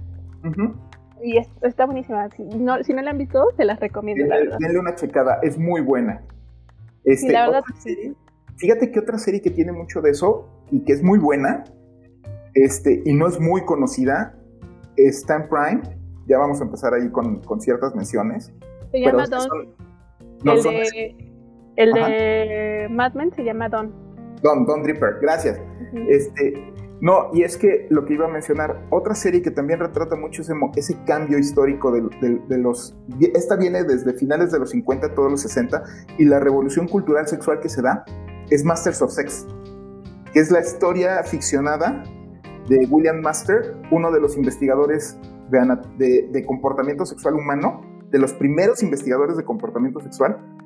y 1.23 1.37
está 1.61 1.85
buenísima. 1.85 2.29
Si 2.35 2.43
no, 2.43 2.83
si 2.83 2.93
no 2.93 3.01
la 3.01 3.11
han 3.11 3.17
visto, 3.17 3.45
se 3.55 3.65
las 3.65 3.79
recomiendo. 3.79 4.25
Denle, 4.59 4.79
una 4.79 4.95
checada, 4.95 5.39
es 5.43 5.57
muy 5.57 5.81
buena. 5.81 6.21
Este, 7.03 7.31
la 7.31 7.47
verdad, 7.47 7.63
fíjate 8.57 8.91
que 8.91 8.99
otra 8.99 9.17
serie 9.17 9.41
que 9.41 9.49
tiene 9.49 9.71
mucho 9.71 10.01
de 10.01 10.11
eso 10.11 10.49
y 10.71 10.83
que 10.83 10.93
es 10.93 11.01
muy 11.01 11.19
buena 11.19 11.63
este, 12.53 13.01
y 13.05 13.13
no 13.13 13.27
es 13.27 13.39
muy 13.39 13.63
conocida 13.65 14.33
está 14.97 15.35
en 15.35 15.47
Prime. 15.47 15.81
Ya 16.27 16.37
vamos 16.39 16.59
a 16.59 16.63
empezar 16.63 16.93
ahí 16.93 17.09
con, 17.09 17.41
con 17.41 17.61
ciertas 17.61 17.95
menciones. 17.95 18.51
Se 18.91 18.99
llama 18.99 19.25
Don. 19.27 19.47
el, 20.43 20.63
de, 20.63 21.15
el 21.75 21.93
de 21.93 22.87
Mad 22.89 23.13
Men 23.13 23.31
se 23.33 23.43
llama 23.43 23.69
Don. 23.69 23.93
Don, 24.41 24.65
Don 24.65 24.83
Dripper, 24.83 25.19
gracias. 25.21 25.59
Este, 26.09 26.73
no, 26.99 27.29
y 27.31 27.43
es 27.43 27.57
que 27.57 27.85
lo 27.91 28.05
que 28.05 28.13
iba 28.13 28.25
a 28.25 28.29
mencionar, 28.29 28.83
otra 28.89 29.13
serie 29.13 29.43
que 29.43 29.51
también 29.51 29.79
retrata 29.79 30.15
mucho 30.15 30.41
ese, 30.41 30.53
ese 30.75 30.97
cambio 31.05 31.37
histórico 31.37 31.91
de, 31.91 32.57
los... 32.57 32.97
Esta 33.35 33.55
viene 33.55 33.83
desde 33.83 34.13
finales 34.13 34.51
de 34.51 34.59
los 34.59 34.71
50, 34.71 35.13
todos 35.13 35.29
los 35.29 35.41
60, 35.41 35.83
y 36.17 36.25
la 36.25 36.39
revolución 36.39 36.87
cultural 36.87 37.27
sexual 37.27 37.59
que 37.59 37.69
se 37.69 37.83
da 37.83 38.03
es 38.49 38.63
Masters 38.63 39.01
of 39.03 39.11
Sex, 39.11 39.45
que 40.33 40.39
es 40.39 40.49
la 40.49 40.59
historia 40.59 41.21
ficcionada 41.23 42.03
de 42.67 42.87
William 42.89 43.21
Master, 43.21 43.75
uno 43.91 44.11
de 44.11 44.19
los 44.19 44.35
investigadores 44.35 45.19
de 45.49 46.45
comportamiento 46.47 47.05
sexual 47.05 47.35
humano, 47.35 47.81
de 48.09 48.17
los 48.17 48.33
primeros 48.33 48.81
investigadores 48.81 49.37
de 49.37 49.43
comportamiento 49.43 49.99
sexual, 49.99 50.56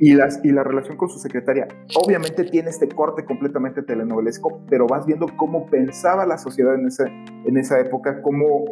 y, 0.00 0.14
las, 0.14 0.40
y 0.42 0.50
la 0.50 0.64
relación 0.64 0.96
con 0.96 1.10
su 1.10 1.18
secretaria. 1.18 1.68
Obviamente 1.94 2.44
tiene 2.44 2.70
este 2.70 2.88
corte 2.88 3.24
completamente 3.24 3.82
telenovelesco, 3.82 4.62
pero 4.68 4.86
vas 4.86 5.06
viendo 5.06 5.26
cómo 5.36 5.66
pensaba 5.66 6.24
la 6.24 6.38
sociedad 6.38 6.74
en 6.74 6.86
esa, 6.86 7.04
en 7.06 7.56
esa 7.58 7.78
época, 7.78 8.22
cómo 8.22 8.64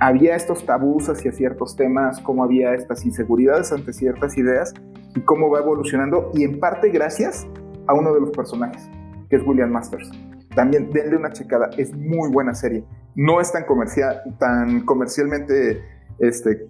había 0.00 0.34
estos 0.34 0.66
tabús 0.66 1.08
hacia 1.08 1.30
ciertos 1.32 1.76
temas, 1.76 2.20
cómo 2.20 2.42
había 2.42 2.74
estas 2.74 3.06
inseguridades 3.06 3.72
ante 3.72 3.92
ciertas 3.92 4.36
ideas 4.36 4.74
y 5.14 5.20
cómo 5.20 5.48
va 5.48 5.60
evolucionando, 5.60 6.32
y 6.34 6.42
en 6.42 6.58
parte 6.58 6.90
gracias 6.90 7.46
a 7.86 7.94
uno 7.94 8.12
de 8.12 8.20
los 8.20 8.30
personajes, 8.32 8.90
que 9.30 9.36
es 9.36 9.46
William 9.46 9.70
Masters. 9.70 10.10
También 10.56 10.90
denle 10.90 11.16
una 11.16 11.32
checada, 11.32 11.70
es 11.78 11.94
muy 11.94 12.30
buena 12.30 12.52
serie. 12.52 12.84
no 13.14 13.40
es 13.40 13.52
tan, 13.52 13.64
comercial, 13.64 14.22
tan 14.40 14.84
comercialmente 14.84 15.80
este, 16.18 16.66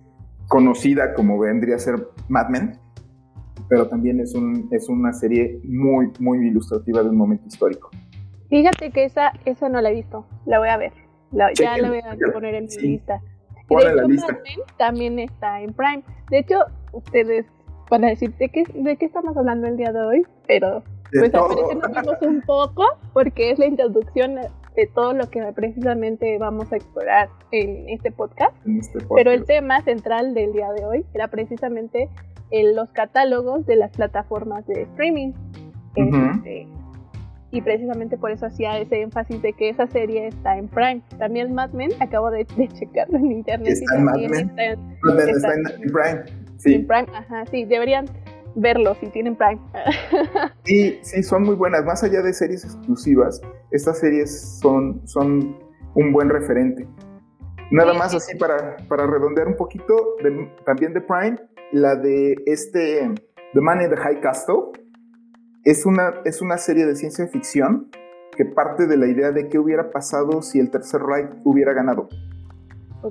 conocida 0.46 1.14
como 1.14 1.38
vendría 1.38 1.76
a 1.76 1.78
ser 1.78 2.06
Mad 2.28 2.50
Men, 2.50 2.83
pero 3.68 3.88
también 3.88 4.21
es, 4.21 4.35
un, 4.35 4.68
es 4.71 4.88
una 4.88 5.12
serie 5.12 5.61
muy, 5.64 6.11
muy 6.18 6.47
ilustrativa 6.47 7.02
de 7.02 7.11
un 7.11 7.16
momento 7.16 7.47
histórico. 7.47 7.90
Fíjate 8.49 8.90
que 8.90 9.04
esa, 9.04 9.33
esa 9.44 9.68
no 9.68 9.80
la 9.80 9.90
he 9.90 9.94
visto, 9.94 10.26
la 10.47 10.59
voy 10.59 10.68
a 10.68 10.76
ver, 10.76 10.92
ya 11.54 11.76
la 11.78 11.88
voy 11.88 11.99
a 11.99 12.33
poner 12.33 12.54
en 12.54 12.66
mi 12.66 12.76
lista. 12.76 13.21
de 13.68 13.94
la 13.94 14.04
lista. 14.04 14.38
También 14.78 15.18
está 15.18 15.61
en 15.61 15.73
Prime. 15.73 16.02
De 16.30 16.38
hecho, 16.38 16.59
ustedes 16.92 17.47
van 17.90 18.04
a 18.04 18.09
decir 18.09 18.35
de 18.37 18.49
qué, 18.49 18.64
de 18.75 18.97
qué 18.97 19.06
estamos 19.06 19.37
hablando 19.37 19.66
el 19.66 19.76
día 19.76 19.92
de 19.92 20.00
hoy, 20.00 20.26
pero 20.47 20.83
pues 21.12 21.35
aparece 21.35 22.26
un 22.26 22.42
poco 22.42 22.85
porque 23.12 23.50
es 23.50 23.59
la 23.59 23.66
introducción 23.66 24.38
de 24.76 24.87
todo 24.87 25.12
lo 25.12 25.31
que 25.31 25.40
precisamente 25.54 26.37
vamos 26.38 26.73
a 26.73 26.76
explorar 26.76 27.28
en 27.52 27.88
este 27.88 28.11
podcast. 28.11 28.54
Este 28.66 28.99
Pero 29.14 29.31
el 29.31 29.45
tema 29.45 29.83
central 29.83 30.35
del 30.35 30.52
día 30.52 30.73
de 30.73 30.85
hoy 30.85 31.07
era 31.14 31.28
precisamente 31.28 32.09
en 32.50 32.75
los 32.75 32.90
catálogos 32.90 33.66
de 33.66 33.76
las 33.76 33.90
plataformas 33.93 34.66
de 34.66 34.83
streaming. 34.83 35.33
Este, 35.97 36.66
y 37.52 37.62
precisamente 37.62 38.19
por 38.19 38.33
eso 38.33 38.47
hacía 38.47 38.78
ese 38.78 39.02
énfasis 39.02 39.40
de 39.40 39.52
que 39.52 39.69
esa 39.69 39.87
serie 39.87 40.26
está 40.26 40.59
en 40.59 40.69
Prime. 40.69 41.02
También 41.19 41.54
Mad 41.54 41.71
Men, 41.71 41.90
acabo 42.00 42.31
de, 42.31 42.45
checarlo 42.47 43.19
en 43.19 43.31
internet. 43.31 43.75
Está 43.75 43.97
en 43.97 44.04
Mad 44.04 44.16
Men. 44.16 44.50
Está, 44.50 45.54
en, 45.54 45.81
Prime. 45.93 46.25
Sí. 46.59 46.75
En 46.75 46.87
Prime, 46.87 47.07
ajá, 47.14 47.47
sí, 47.47 47.64
deberían 47.64 48.07
verlo 48.54 48.94
si 48.96 49.06
tienen 49.08 49.37
Prime. 49.37 49.61
sí, 50.64 50.99
sí, 51.02 51.23
son 51.23 51.42
muy 51.44 51.54
buenas. 51.54 51.84
Más 51.84 52.02
allá 52.02 52.23
de 52.23 52.32
series 52.32 52.64
exclusivas, 52.64 53.40
estas 53.70 53.99
series 53.99 54.58
son, 54.61 55.06
son 55.06 55.56
un 55.94 56.12
buen 56.12 56.28
referente. 56.28 56.87
Nada 57.70 57.94
más 57.94 58.14
así 58.14 58.37
para, 58.37 58.76
para 58.88 59.06
redondear 59.06 59.49
un 59.49 59.56
poquito, 59.56 60.16
también 60.64 60.92
de 60.92 61.00
Prime, 61.00 61.37
la 61.73 61.96
de 61.96 62.37
este 62.46 63.11
The 63.54 63.61
Man 63.61 63.82
in 63.82 63.90
the 63.90 63.96
High 63.96 64.20
Castle. 64.20 64.73
Es 65.64 65.87
una, 65.87 66.14
es 66.25 66.42
una 66.42 66.58
serie 66.58 66.84
de 66.84 66.94
ciencia 66.94 67.26
ficción 67.26 67.90
que 68.37 68.44
parte 68.44 68.87
de 68.87 68.96
la 68.96 69.06
idea 69.06 69.30
de 69.30 69.49
qué 69.49 69.58
hubiera 69.58 69.90
pasado 69.90 70.42
si 70.42 70.58
el 70.58 70.70
Tercer 70.70 71.00
Reich 71.00 71.30
hubiera 71.44 71.73
ganado. 71.73 72.08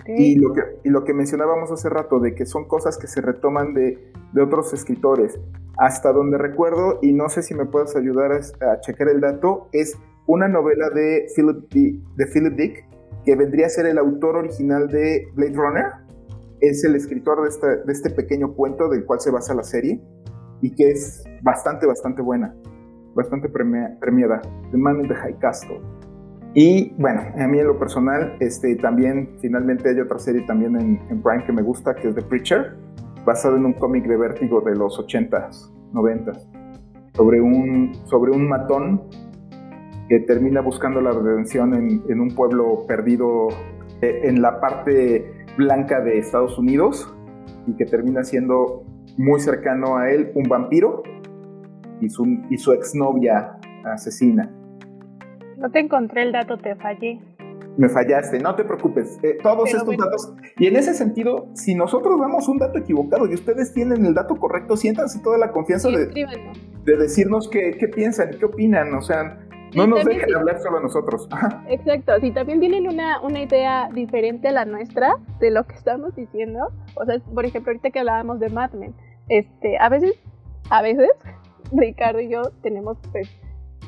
Y, 0.07 0.35
lo 0.35 0.53
que, 0.53 0.61
y 0.83 0.89
lo 0.89 1.03
que 1.03 1.13
mencionábamos 1.13 1.71
hace 1.71 1.89
rato, 1.89 2.19
de 2.19 2.35
que 2.35 2.45
son 2.45 2.65
cosas 2.65 2.97
que 2.97 3.07
se 3.07 3.21
retoman 3.21 3.73
de, 3.73 4.11
de 4.33 4.41
otros 4.41 4.73
escritores. 4.73 5.39
Hasta 5.77 6.11
donde 6.11 6.37
recuerdo, 6.37 6.99
y 7.01 7.13
no 7.13 7.29
sé 7.29 7.41
si 7.41 7.53
me 7.53 7.65
puedes 7.65 7.95
ayudar 7.95 8.31
a, 8.31 8.79
checar 8.81 9.09
el 9.09 9.21
dato, 9.21 9.69
es 9.71 9.97
una 10.27 10.47
novela 10.47 10.89
de 10.89 11.27
Philip, 11.35 11.69
de 12.15 12.25
Philip 12.27 12.53
Dick, 12.55 12.85
que 13.25 13.35
vendría 13.35 13.67
a 13.67 13.69
ser 13.69 13.85
el 13.85 13.97
autor 13.97 14.35
original 14.35 14.87
de 14.87 15.27
Blade 15.33 15.53
Runner. 15.53 15.85
Es 16.59 16.83
el 16.83 16.95
escritor 16.95 17.41
de 17.41 17.49
este, 17.49 17.67
de 17.85 17.91
este 17.91 18.09
pequeño 18.09 18.53
cuento 18.53 18.89
del 18.89 19.05
cual 19.05 19.19
se 19.19 19.31
basa 19.31 19.53
la 19.53 19.63
serie 19.63 20.01
y 20.61 20.73
que 20.73 20.91
es 20.91 21.23
bastante, 21.41 21.85
bastante 21.85 22.21
buena, 22.21 22.55
bastante 23.15 23.49
premiada. 23.49 24.41
The 24.71 24.77
Man 24.77 25.01
in 25.01 25.07
the 25.07 25.15
High 25.15 25.37
Castle. 25.39 25.81
Y 26.53 26.93
bueno, 26.99 27.21
a 27.37 27.47
mí 27.47 27.59
en 27.59 27.67
lo 27.67 27.79
personal, 27.79 28.35
este, 28.39 28.75
también 28.75 29.37
finalmente 29.41 29.89
hay 29.89 29.99
otra 29.99 30.19
serie 30.19 30.41
también 30.45 30.75
en, 30.75 31.21
Prime 31.21 31.43
que 31.45 31.51
me 31.51 31.63
gusta, 31.63 31.95
que 31.95 32.09
es 32.09 32.15
The 32.15 32.21
Preacher, 32.21 32.75
basado 33.25 33.55
en 33.55 33.65
un 33.65 33.73
cómic 33.73 34.05
de 34.05 34.17
vértigo 34.17 34.61
de 34.61 34.75
los 34.75 34.99
80s, 34.99 35.71
90s, 35.93 36.45
sobre 37.13 37.41
un, 37.41 37.93
sobre 38.05 38.31
un 38.31 38.47
matón 38.47 39.01
que 40.09 40.19
termina 40.19 40.61
buscando 40.61 41.01
la 41.01 41.11
redención 41.11 41.73
en, 41.73 42.03
en 42.07 42.19
un 42.19 42.35
pueblo 42.35 42.85
perdido 42.87 43.47
eh, 44.01 44.21
en 44.25 44.41
la 44.41 44.59
parte 44.59 45.45
blanca 45.57 46.01
de 46.01 46.19
Estados 46.19 46.57
Unidos 46.57 47.11
y 47.65 47.73
que 47.75 47.85
termina 47.85 48.23
siendo 48.23 48.83
muy 49.17 49.39
cercano 49.39 49.97
a 49.97 50.11
él 50.11 50.31
un 50.35 50.43
vampiro 50.43 51.03
y 52.01 52.09
su, 52.09 52.25
y 52.49 52.57
su 52.57 52.73
exnovia 52.73 53.57
asesina. 53.85 54.51
No 55.63 55.71
te 55.71 55.79
encontré 55.79 56.23
el 56.23 56.33
dato, 56.33 56.57
te 56.57 56.75
fallé. 56.75 57.21
Me 57.77 57.87
fallaste, 57.87 58.37
no 58.37 58.53
te 58.53 58.65
preocupes. 58.65 59.17
Eh, 59.23 59.37
todos 59.41 59.73
estos 59.73 59.95
datos. 59.95 60.33
Y 60.57 60.67
en 60.67 60.75
ese 60.75 60.93
sentido, 60.93 61.47
si 61.53 61.73
nosotros 61.73 62.19
damos 62.19 62.49
un 62.49 62.57
dato 62.57 62.79
equivocado 62.79 63.27
y 63.27 63.33
ustedes 63.33 63.73
tienen 63.73 64.05
el 64.05 64.13
dato 64.13 64.35
correcto, 64.35 64.75
siéntanse 64.75 65.21
toda 65.23 65.37
la 65.37 65.53
confianza 65.53 65.87
de, 65.87 66.07
de, 66.07 66.97
decirnos 66.97 67.47
qué, 67.47 67.77
qué 67.79 67.87
piensan, 67.87 68.31
qué 68.37 68.43
opinan. 68.43 68.93
O 68.93 69.01
sea, 69.01 69.39
no 69.73 69.87
nos 69.87 70.03
dejen 70.03 70.35
hablar 70.35 70.59
solo 70.59 70.79
a 70.79 70.81
nosotros. 70.81 71.29
Exacto, 71.69 72.11
si 72.19 72.31
también 72.31 72.59
tienen 72.59 72.85
una, 72.85 73.21
una 73.21 73.41
idea 73.41 73.87
diferente 73.93 74.49
a 74.49 74.51
la 74.51 74.65
nuestra 74.65 75.15
de 75.39 75.49
lo 75.49 75.63
que 75.63 75.75
estamos 75.75 76.13
diciendo, 76.13 76.73
o 76.95 77.05
sea, 77.05 77.19
por 77.33 77.45
ejemplo, 77.45 77.71
ahorita 77.71 77.89
que 77.89 77.99
hablábamos 77.99 78.41
de 78.41 78.49
Mad 78.49 78.73
Men, 78.73 78.93
este, 79.29 79.77
a 79.79 79.87
veces, 79.87 80.11
a 80.69 80.81
veces, 80.81 81.09
Ricardo 81.71 82.19
y 82.19 82.27
yo 82.27 82.41
tenemos 82.61 82.97
pues 83.13 83.29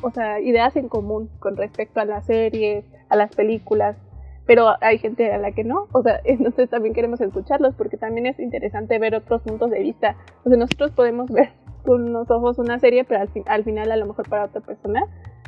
o 0.01 0.11
sea, 0.11 0.39
ideas 0.39 0.75
en 0.75 0.87
común 0.87 1.29
con 1.39 1.55
respecto 1.55 1.99
a 1.99 2.05
las 2.05 2.25
series, 2.25 2.85
a 3.09 3.15
las 3.15 3.35
películas, 3.35 3.97
pero 4.45 4.73
hay 4.81 4.99
gente 4.99 5.31
a 5.31 5.37
la 5.37 5.51
que 5.51 5.63
no, 5.63 5.87
o 5.91 6.01
sea, 6.01 6.19
entonces 6.25 6.69
también 6.69 6.93
queremos 6.93 7.21
escucharlos 7.21 7.75
porque 7.75 7.97
también 7.97 8.25
es 8.25 8.39
interesante 8.39 8.99
ver 8.99 9.15
otros 9.15 9.41
puntos 9.41 9.71
de 9.71 9.79
vista. 9.79 10.15
O 10.43 10.49
sea, 10.49 10.57
nosotros 10.57 10.91
podemos 10.91 11.29
ver 11.29 11.49
con 11.83 12.03
unos 12.03 12.29
ojos 12.31 12.57
una 12.59 12.79
serie, 12.79 13.03
pero 13.03 13.21
al, 13.21 13.29
al 13.45 13.63
final 13.63 13.91
a 13.91 13.97
lo 13.97 14.07
mejor 14.07 14.27
para 14.29 14.45
otra 14.45 14.61
persona 14.61 15.03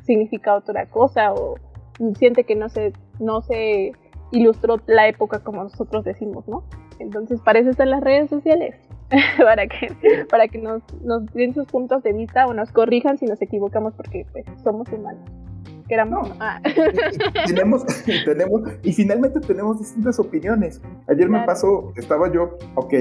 significa 0.06 0.54
otra 0.54 0.90
cosa 0.90 1.34
o 1.34 1.56
siente 2.16 2.44
que 2.44 2.56
no 2.56 2.70
se, 2.70 2.94
no 3.20 3.42
se 3.42 3.92
ilustró 4.32 4.78
la 4.86 5.08
época 5.08 5.44
como 5.44 5.64
nosotros 5.64 6.04
decimos, 6.04 6.48
¿no? 6.48 6.64
Entonces, 7.00 7.42
para 7.42 7.60
eso 7.60 7.70
están 7.70 7.90
las 7.90 8.02
redes 8.02 8.30
sociales. 8.30 8.76
para 9.38 9.68
que, 9.68 10.26
para 10.30 10.48
que 10.48 10.58
nos, 10.58 10.82
nos 11.02 11.26
den 11.34 11.54
sus 11.54 11.66
puntos 11.68 12.04
de 12.04 12.14
vista 12.14 12.46
o 12.46 12.54
nos 12.54 12.72
corrijan 12.72 13.18
si 13.18 13.26
nos 13.26 13.42
equivocamos 13.42 13.94
porque 13.94 14.26
pues, 14.32 14.46
somos 14.64 14.88
humanos. 14.92 15.24
Queramos. 15.88 16.30
Ah. 16.40 16.60
tenemos, 17.46 17.86
tenemos, 18.26 18.62
y 18.84 18.92
finalmente 18.92 19.40
tenemos 19.40 19.80
distintas 19.80 20.20
opiniones. 20.20 20.82
Ayer 21.08 21.30
me 21.30 21.46
pasó, 21.46 21.94
estaba 21.96 22.30
yo, 22.32 22.58
ok, 22.76 22.94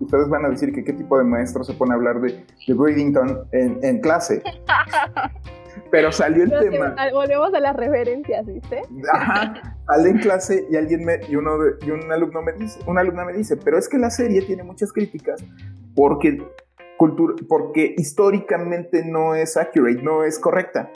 ustedes 0.00 0.28
van 0.28 0.44
a 0.44 0.50
decir 0.50 0.72
que 0.72 0.84
qué 0.84 0.92
tipo 0.92 1.16
de 1.16 1.24
maestro 1.24 1.64
se 1.64 1.72
pone 1.72 1.92
a 1.92 1.94
hablar 1.94 2.20
de, 2.20 2.44
de 2.66 2.74
Bridington 2.74 3.46
en, 3.52 3.78
en 3.82 4.00
clase. 4.00 4.42
Pero 5.90 6.12
salió 6.12 6.44
el 6.44 6.50
tema. 6.50 6.94
volvemos 7.12 7.54
a 7.54 7.60
las 7.60 7.76
referencias, 7.76 8.46
¿viste? 8.46 8.82
Ajá. 9.12 9.75
Sale 9.86 10.10
en 10.10 10.18
clase 10.18 10.66
y 10.70 10.76
alguien 10.76 11.04
me, 11.04 11.20
y 11.28 11.36
uno 11.36 11.58
y 11.80 11.90
un 11.90 12.10
alumno 12.10 12.42
me 12.42 12.52
dice, 12.52 12.80
una 12.86 13.02
alumna 13.02 13.24
me 13.24 13.32
dice, 13.32 13.56
pero 13.56 13.78
es 13.78 13.88
que 13.88 13.98
la 13.98 14.10
serie 14.10 14.42
tiene 14.42 14.64
muchas 14.64 14.92
críticas 14.92 15.44
porque 15.94 16.42
cultura, 16.96 17.34
porque 17.48 17.94
históricamente 17.96 19.04
no 19.04 19.34
es 19.34 19.56
accurate, 19.56 20.02
no 20.02 20.24
es 20.24 20.38
correcta. 20.38 20.90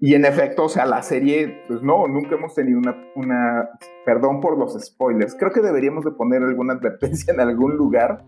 Y 0.00 0.14
en 0.14 0.26
efecto, 0.26 0.64
o 0.64 0.68
sea, 0.68 0.84
la 0.84 1.02
serie, 1.02 1.62
pues 1.68 1.82
no, 1.82 2.06
nunca 2.06 2.34
hemos 2.34 2.54
tenido 2.54 2.78
una, 2.78 2.96
una, 3.14 3.70
perdón 4.04 4.40
por 4.40 4.58
los 4.58 4.74
spoilers. 4.78 5.34
Creo 5.34 5.50
que 5.50 5.62
deberíamos 5.62 6.04
de 6.04 6.10
poner 6.10 6.42
alguna 6.42 6.74
advertencia 6.74 7.32
en 7.32 7.40
algún 7.40 7.76
lugar 7.76 8.22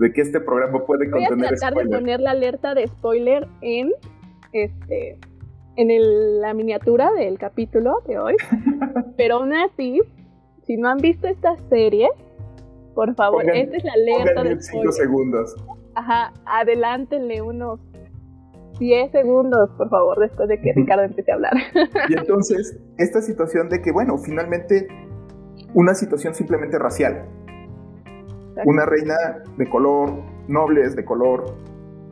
de 0.00 0.12
que 0.12 0.20
este 0.20 0.40
programa 0.40 0.84
puede 0.84 1.08
Voy 1.08 1.24
contener 1.24 1.54
a 1.54 1.56
tratar 1.56 1.74
de 1.74 1.88
poner 1.88 2.20
la 2.20 2.32
alerta 2.32 2.74
de 2.74 2.88
spoiler 2.88 3.46
en 3.60 3.92
este, 4.52 5.18
en 5.76 6.40
la 6.40 6.54
miniatura 6.54 7.10
del 7.12 7.38
capítulo 7.38 8.02
de 8.06 8.18
hoy. 8.18 8.36
Pero 9.16 9.36
aún 9.36 9.52
así, 9.54 10.00
si 10.64 10.76
no 10.76 10.88
han 10.88 10.98
visto 10.98 11.28
esta 11.28 11.56
serie, 11.68 12.08
por 12.94 13.14
favor, 13.14 13.48
esta 13.48 13.76
es 13.76 13.84
la 13.84 13.92
alerta 13.92 14.44
de 14.44 14.60
5 14.60 14.92
segundos. 14.92 15.56
Ajá, 15.94 16.32
adelántenle 16.46 17.42
unos 17.42 17.80
10 18.78 19.12
segundos, 19.12 19.70
por 19.76 19.88
favor, 19.88 20.18
después 20.20 20.48
de 20.48 20.60
que 20.60 20.72
Ricardo 20.76 21.04
empiece 21.04 21.32
a 21.32 21.34
hablar. 21.34 21.52
Y 22.08 22.14
entonces, 22.14 22.78
esta 22.98 23.20
situación 23.22 23.68
de 23.68 23.80
que, 23.80 23.92
bueno, 23.92 24.18
finalmente, 24.18 24.88
una 25.74 25.94
situación 25.94 26.34
simplemente 26.34 26.78
racial. 26.78 27.26
Una 28.66 28.84
reina 28.84 29.14
de 29.56 29.68
color, 29.68 30.10
nobles 30.46 30.94
de 30.94 31.04
color, 31.04 31.54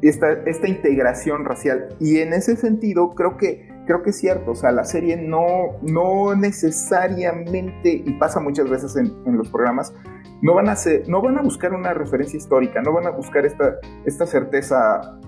esta, 0.09 0.33
esta 0.47 0.69
integración 0.69 1.45
racial. 1.45 1.89
Y 1.99 2.19
en 2.19 2.33
ese 2.33 2.57
sentido, 2.57 3.15
creo 3.15 3.37
que, 3.37 3.69
creo 3.87 4.03
que 4.03 4.11
es 4.11 4.19
cierto, 4.19 4.53
o 4.53 4.55
sea, 4.55 4.73
la 4.73 4.85
serie 4.85 5.17
no, 5.17 5.79
no 5.83 6.35
necesariamente, 6.35 8.03
y 8.05 8.13
pasa 8.15 8.41
muchas 8.41 8.69
veces 8.69 8.97
en, 8.97 9.37
los 9.37 9.49
programas, 9.51 9.95
no 10.43 10.55
van, 10.55 10.69
a 10.69 10.75
no 11.07 11.23
van 11.23 11.39
a 11.39 11.43
buscar 11.43 11.75
una 11.75 11.93
referencia 11.93 12.37
histórica, 12.37 12.81
no 12.81 12.93
van 12.93 13.07
a 13.07 13.11
buscar 13.11 13.45
esta, 13.45 13.77
esta 14.07 14.27
certeza 14.27 15.19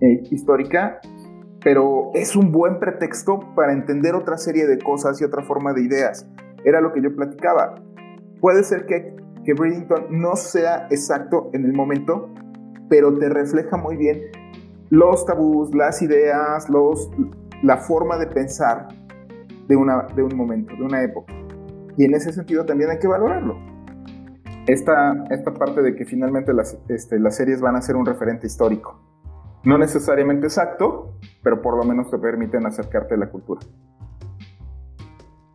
eh, 0.00 0.22
histórica, 0.30 1.00
pero 1.62 2.10
es 2.14 2.34
un 2.34 2.50
buen 2.50 2.80
pretexto 2.80 3.54
para 3.54 3.72
entender 3.72 4.16
otra 4.16 4.36
serie 4.36 4.66
de 4.66 4.78
cosas 4.78 5.20
y 5.20 5.24
otra 5.24 5.44
forma 5.44 5.72
de 5.72 5.82
ideas. 5.82 6.28
Era 6.64 6.80
lo 6.80 6.92
que 6.92 7.00
yo 7.00 7.14
platicaba. 7.14 7.76
Puede 8.40 8.64
ser 8.64 8.86
que, 8.86 9.14
que 9.44 9.54
Bridington 9.54 10.06
no 10.10 10.34
sea 10.34 10.88
exacto 10.90 11.50
en 11.52 11.64
el 11.64 11.72
momento, 11.72 12.34
pero 12.92 13.10
te 13.14 13.26
refleja 13.30 13.78
muy 13.78 13.96
bien 13.96 14.20
los 14.90 15.24
tabús, 15.24 15.74
las 15.74 16.02
ideas, 16.02 16.68
los, 16.68 17.10
la 17.62 17.78
forma 17.78 18.18
de 18.18 18.26
pensar 18.26 18.88
de, 19.66 19.76
una, 19.76 20.02
de 20.14 20.22
un 20.22 20.36
momento, 20.36 20.76
de 20.76 20.82
una 20.82 21.02
época. 21.02 21.32
y 21.96 22.04
en 22.04 22.12
ese 22.12 22.34
sentido 22.34 22.66
también 22.66 22.90
hay 22.90 22.98
que 22.98 23.08
valorarlo. 23.08 23.56
Esta, 24.66 25.24
esta 25.30 25.54
parte 25.54 25.80
de 25.80 25.96
que 25.96 26.04
finalmente 26.04 26.52
las, 26.52 26.78
este, 26.90 27.18
las 27.18 27.34
series 27.34 27.62
van 27.62 27.76
a 27.76 27.80
ser 27.80 27.96
un 27.96 28.04
referente 28.04 28.46
histórico. 28.46 29.00
No 29.64 29.78
necesariamente 29.78 30.48
exacto, 30.48 31.14
pero 31.42 31.62
por 31.62 31.78
lo 31.78 31.84
menos 31.84 32.10
te 32.10 32.18
permiten 32.18 32.66
acercarte 32.66 33.14
a 33.14 33.16
la 33.16 33.30
cultura. 33.30 33.62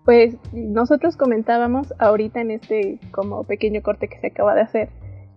Pues 0.06 0.38
nosotros 0.54 1.16
comentábamos 1.16 1.94
ahorita 2.00 2.42
en 2.42 2.50
este 2.50 3.00
como 3.12 3.44
pequeño 3.44 3.84
corte 3.84 4.08
que 4.08 4.20
se 4.20 4.28
acaba 4.28 4.56
de 4.56 4.62
hacer, 4.62 4.90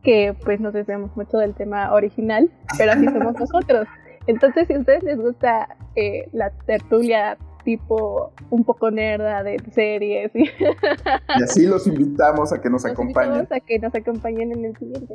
que 0.02 0.34
pues 0.44 0.60
nos 0.60 0.72
desviamos 0.72 1.14
mucho 1.16 1.38
del 1.38 1.54
tema 1.54 1.92
original, 1.92 2.50
pero 2.78 2.92
así 2.92 3.04
somos 3.06 3.34
nosotros. 3.40 3.86
Entonces, 4.26 4.66
si 4.68 4.74
a 4.74 4.78
ustedes 4.78 5.02
les 5.02 5.18
gusta 5.18 5.76
eh, 5.96 6.28
la 6.32 6.50
tertulia 6.50 7.36
tipo 7.64 8.32
un 8.50 8.64
poco 8.64 8.90
nerda 8.90 9.42
de 9.42 9.58
series. 9.72 10.30
Y, 10.34 10.44
así 11.42 11.66
los 11.66 11.86
invitamos 11.86 12.52
a 12.52 12.60
que 12.60 12.70
nos 12.70 12.84
acompañen. 12.84 13.46
a 13.50 13.60
que 13.60 13.78
nos 13.78 13.94
acompañen 13.94 14.52
en 14.52 14.64
el 14.64 14.76
siguiente. 14.76 15.14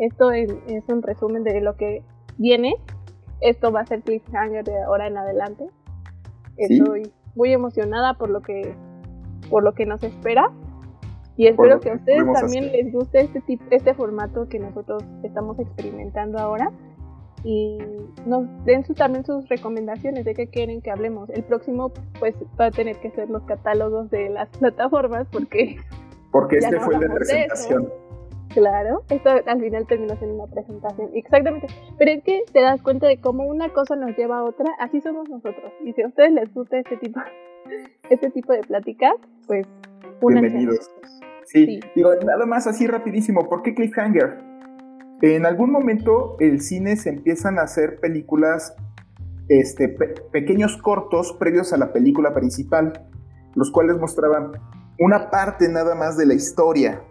Esto 0.00 0.30
es, 0.30 0.50
un 0.88 1.02
resumen 1.02 1.42
de 1.44 1.60
lo 1.60 1.76
que 1.76 2.02
viene. 2.38 2.74
Esto 3.40 3.72
va 3.72 3.80
a 3.80 3.86
ser 3.86 4.02
cliffhanger 4.02 4.64
de 4.64 4.82
ahora 4.82 5.06
en 5.06 5.16
adelante. 5.16 5.66
Estoy 6.56 7.12
muy 7.34 7.52
emocionada 7.52 8.14
por 8.14 8.30
lo 8.30 8.40
que 8.40 8.74
por 9.50 9.62
lo 9.62 9.74
que 9.74 9.86
nos 9.86 10.02
espera 10.02 10.50
y 11.36 11.46
espero 11.46 11.80
que 11.80 11.90
a 11.90 11.94
ustedes 11.94 12.24
también 12.32 12.72
les 12.72 12.92
guste 12.92 13.20
este 13.20 13.40
tipo, 13.42 13.64
este 13.70 13.94
formato 13.94 14.48
que 14.48 14.58
nosotros 14.58 15.04
estamos 15.22 15.58
experimentando 15.58 16.38
ahora 16.38 16.72
y 17.44 17.78
nos 18.24 18.46
den 18.64 18.82
también 18.94 19.24
sus 19.24 19.46
recomendaciones 19.48 20.24
de 20.24 20.34
qué 20.34 20.48
quieren 20.48 20.80
que 20.80 20.90
hablemos. 20.90 21.28
El 21.30 21.44
próximo 21.44 21.92
pues 22.18 22.34
va 22.58 22.66
a 22.66 22.70
tener 22.70 22.96
que 22.96 23.10
ser 23.10 23.28
los 23.28 23.42
catálogos 23.44 24.10
de 24.10 24.30
las 24.30 24.48
plataformas 24.58 25.26
porque... 25.30 25.76
Porque 26.32 26.56
este 26.56 26.80
fue 26.80 26.94
el 26.94 27.00
de 27.00 27.10
presentación. 27.10 27.88
Claro, 28.48 29.02
esto 29.10 29.30
al 29.46 29.60
final 29.60 29.86
terminó 29.86 30.16
siendo 30.16 30.42
una 30.42 30.52
presentación. 30.52 31.10
Exactamente. 31.12 31.66
Pero 31.98 32.10
es 32.10 32.24
que 32.24 32.44
te 32.50 32.62
das 32.62 32.80
cuenta 32.80 33.06
de 33.06 33.20
cómo 33.20 33.44
una 33.44 33.68
cosa 33.68 33.96
nos 33.96 34.16
lleva 34.16 34.38
a 34.38 34.44
otra, 34.44 34.70
así 34.78 35.00
somos 35.02 35.28
nosotros. 35.28 35.72
Y 35.84 35.92
si 35.92 36.02
a 36.02 36.06
ustedes 36.06 36.32
les 36.32 36.52
gusta 36.54 36.78
este 36.78 36.96
tipo, 36.96 37.20
este 38.10 38.30
tipo 38.30 38.52
de 38.54 38.60
pláticas, 38.60 39.14
pues 39.46 39.66
Bienvenidos. 40.22 40.90
Sí, 41.46 41.64
sí, 41.64 41.80
digo, 41.94 42.10
nada 42.24 42.44
más 42.44 42.66
así 42.66 42.86
rapidísimo. 42.86 43.48
¿Por 43.48 43.62
qué 43.62 43.74
Cliffhanger? 43.74 44.38
En 45.22 45.46
algún 45.46 45.70
momento 45.70 46.36
el 46.40 46.60
cine 46.60 46.96
se 46.96 47.10
empiezan 47.10 47.58
a 47.58 47.62
hacer 47.62 48.00
películas, 48.00 48.74
este, 49.48 49.88
pequeños 50.32 50.76
cortos 50.76 51.32
previos 51.38 51.72
a 51.72 51.78
la 51.78 51.92
película 51.92 52.34
principal, 52.34 53.08
los 53.54 53.70
cuales 53.70 53.96
mostraban 53.98 54.52
una 54.98 55.30
parte 55.30 55.68
nada 55.68 55.94
más 55.94 56.16
de 56.16 56.26
la 56.26 56.34
historia 56.34 57.02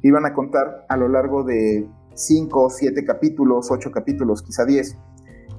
que 0.00 0.08
iban 0.08 0.24
a 0.24 0.32
contar 0.32 0.86
a 0.88 0.96
lo 0.96 1.08
largo 1.08 1.42
de 1.42 1.88
5, 2.14 2.70
7 2.70 3.04
capítulos, 3.04 3.70
8 3.70 3.90
capítulos, 3.90 4.42
quizá 4.42 4.64
10. 4.64 4.96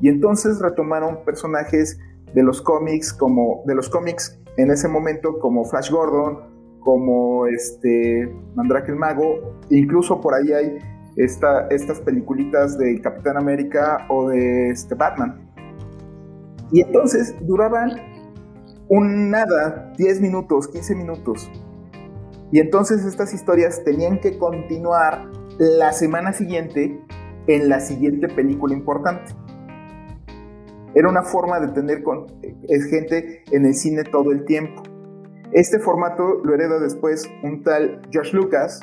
Y 0.02 0.10
entonces 0.10 0.60
retomaron 0.60 1.24
personajes 1.26 2.00
de 2.34 2.43
los 2.43 2.62
cómics 2.62 3.13
como 3.13 3.63
de 3.65 3.76
los 3.76 3.89
cómics 3.89 4.39
en 4.58 4.72
ese 4.72 4.88
momento 4.88 5.39
como 5.39 5.65
Flash 5.65 5.91
Gordon, 5.91 6.57
como 6.88 7.47
este 7.47 8.34
Mandrake 8.56 8.93
el 8.93 8.95
Mago, 8.95 9.60
incluso 9.69 10.21
por 10.21 10.34
ahí 10.34 10.54
hay 10.54 10.78
estas 11.17 12.00
peliculitas 12.00 12.78
de 12.78 13.02
Capitán 13.02 13.36
América 13.36 14.08
o 14.10 14.30
de 14.30 14.69
este 14.69 14.95
Batman. 14.95 15.52
Y 16.71 16.80
entonces 16.80 17.36
duraban 17.41 17.91
un 18.88 19.30
nada, 19.30 19.91
10 19.97 20.21
minutos, 20.21 20.69
15 20.69 20.95
minutos. 20.95 21.52
Y 22.54 22.62
entonces 22.62 23.04
estas 23.04 23.34
historias 23.34 23.84
tenían 23.84 24.21
que 24.21 24.38
continuar 24.38 25.30
la 25.60 25.91
semana 25.91 26.32
siguiente 26.32 27.02
en 27.47 27.67
la 27.67 27.82
siguiente 27.82 28.30
película 28.30 28.73
importante. 28.73 29.34
Era 30.95 31.10
una 31.10 31.23
forma 31.23 31.60
de 31.60 31.67
tener 31.67 32.02
con, 32.02 32.28
gente 32.89 33.43
en 33.52 33.65
el 33.65 33.73
cine 33.73 34.06
todo 34.06 34.32
el 34.32 34.45
tiempo. 34.45 34.84
Este 35.51 35.79
formato 35.79 36.41
lo 36.43 36.53
hereda 36.53 36.79
después 36.79 37.29
un 37.43 37.63
tal 37.63 38.01
George 38.12 38.36
Lucas 38.36 38.81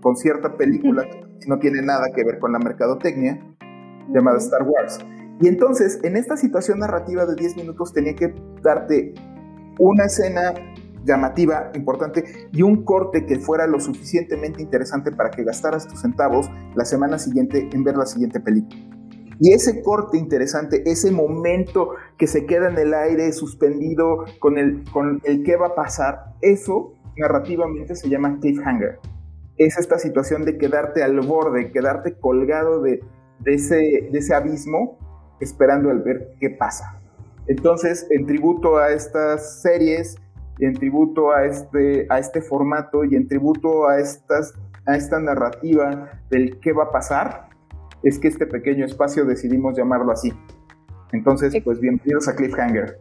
con 0.00 0.16
cierta 0.16 0.56
película 0.56 1.04
no 1.46 1.58
tiene 1.58 1.82
nada 1.82 2.06
que 2.14 2.24
ver 2.24 2.38
con 2.38 2.52
la 2.52 2.58
mercadotecnia, 2.58 3.40
llamada 4.12 4.38
Star 4.38 4.62
Wars. 4.62 4.98
Y 5.40 5.48
entonces, 5.48 6.00
en 6.02 6.16
esta 6.16 6.36
situación 6.36 6.80
narrativa 6.80 7.24
de 7.26 7.34
10 7.36 7.56
minutos 7.56 7.92
tenía 7.92 8.14
que 8.14 8.34
darte 8.62 9.14
una 9.78 10.06
escena 10.06 10.52
llamativa, 11.04 11.70
importante, 11.74 12.24
y 12.52 12.62
un 12.62 12.84
corte 12.84 13.24
que 13.24 13.38
fuera 13.38 13.66
lo 13.66 13.80
suficientemente 13.80 14.60
interesante 14.60 15.12
para 15.12 15.30
que 15.30 15.44
gastaras 15.44 15.86
tus 15.86 16.00
centavos 16.00 16.50
la 16.74 16.84
semana 16.84 17.18
siguiente 17.18 17.68
en 17.72 17.84
ver 17.84 17.96
la 17.96 18.06
siguiente 18.06 18.40
película. 18.40 18.97
Y 19.40 19.52
ese 19.52 19.82
corte 19.82 20.18
interesante, 20.18 20.82
ese 20.86 21.10
momento 21.10 21.94
que 22.16 22.26
se 22.26 22.46
queda 22.46 22.68
en 22.68 22.78
el 22.78 22.94
aire 22.94 23.32
suspendido 23.32 24.24
con 24.40 24.58
el, 24.58 24.84
con 24.92 25.20
el 25.24 25.44
qué 25.44 25.56
va 25.56 25.68
a 25.68 25.74
pasar, 25.74 26.34
eso 26.40 26.94
narrativamente 27.16 27.94
se 27.94 28.08
llama 28.08 28.38
cliffhanger 28.40 28.98
es 29.58 29.76
esta 29.76 29.98
situación 29.98 30.44
de 30.44 30.56
quedarte 30.56 31.02
al 31.02 31.20
borde, 31.20 31.72
quedarte 31.72 32.14
colgado 32.14 32.80
de, 32.80 33.02
ese, 33.44 34.08
de 34.10 34.18
ese 34.18 34.34
abismo, 34.34 34.98
esperando 35.40 35.90
el 35.90 35.98
ver 35.98 36.34
qué 36.40 36.50
pasa. 36.50 37.00
Entonces, 37.48 38.06
en 38.10 38.26
tributo 38.26 38.78
a 38.78 38.90
estas 38.90 39.60
series, 39.62 40.16
en 40.60 40.74
tributo 40.74 41.32
a 41.32 41.44
este, 41.44 42.06
a 42.08 42.18
este 42.18 42.40
formato 42.40 43.04
y 43.04 43.16
en 43.16 43.26
tributo 43.26 43.88
a, 43.88 43.98
estas, 43.98 44.54
a 44.86 44.96
esta 44.96 45.18
narrativa 45.18 46.10
del 46.30 46.60
qué 46.60 46.72
va 46.72 46.84
a 46.84 46.90
pasar, 46.90 47.47
es 48.02 48.18
que 48.18 48.28
este 48.28 48.46
pequeño 48.46 48.84
espacio 48.84 49.24
decidimos 49.24 49.76
llamarlo 49.76 50.12
así. 50.12 50.32
Entonces, 51.12 51.56
pues 51.64 51.80
bienvenidos 51.80 52.28
a 52.28 52.36
Cliffhanger. 52.36 53.00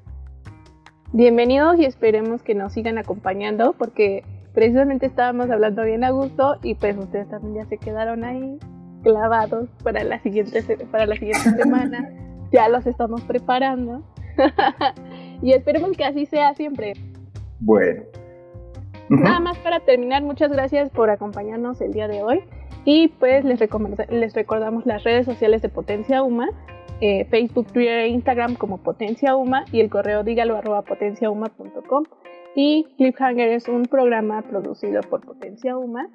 Bienvenidos 1.14 1.78
y 1.80 1.86
esperemos 1.86 2.42
que 2.42 2.56
nos 2.56 2.74
sigan 2.74 2.98
acompañando 2.98 3.74
porque 3.78 4.24
precisamente 4.54 5.06
estábamos 5.06 5.50
hablando 5.50 5.84
bien 5.84 6.04
a 6.04 6.10
gusto 6.10 6.58
y 6.64 6.76
pues 6.76 6.98
ustedes 6.98 7.30
también 7.30 7.56
ya 7.56 7.66
se 7.66 7.78
quedaron 7.78 8.24
ahí 8.24 8.60
clavados 9.04 9.70
para 9.84 10.04
la 10.04 10.20
siguiente, 10.20 10.62
para 10.92 11.06
la 11.06 11.16
siguiente 11.16 11.52
semana. 11.62 12.10
Ya 12.52 12.70
los 12.70 12.88
estamos 12.88 13.22
preparando. 13.24 14.04
y 15.42 15.54
esperemos 15.54 15.92
que 15.96 16.06
así 16.06 16.26
sea 16.26 16.54
siempre. 16.56 16.94
Bueno. 17.60 18.04
Nada 19.10 19.40
más 19.40 19.58
para 19.60 19.80
terminar, 19.80 20.24
muchas 20.24 20.52
gracias 20.52 20.90
por 20.90 21.10
acompañarnos 21.10 21.80
el 21.80 21.94
día 21.94 22.10
de 22.10 22.24
hoy. 22.24 22.44
Y 22.90 23.10
pues 23.10 23.44
les, 23.44 23.60
les 24.10 24.34
recordamos 24.34 24.86
las 24.86 25.04
redes 25.04 25.26
sociales 25.26 25.62
de 25.62 25.68
Potencia 25.68 26.24
Uma, 26.24 26.48
eh, 27.02 27.26
Facebook, 27.26 27.68
Twitter 27.74 28.00
e 28.00 28.08
Instagram 28.08 28.56
como 28.56 28.78
Potencia 28.78 29.36
Uma 29.36 29.66
y 29.74 29.82
el 29.82 29.90
correo 29.90 30.24
dígalo 30.24 30.56
arroba 30.56 30.84
potenciauma.com. 30.84 32.06
Y 32.56 32.88
Cliffhanger 32.96 33.50
es 33.50 33.68
un 33.68 33.84
programa 33.88 34.42
producido 34.42 35.02
por 35.02 35.20
Potencia 35.20 35.78
Uma 35.78 36.08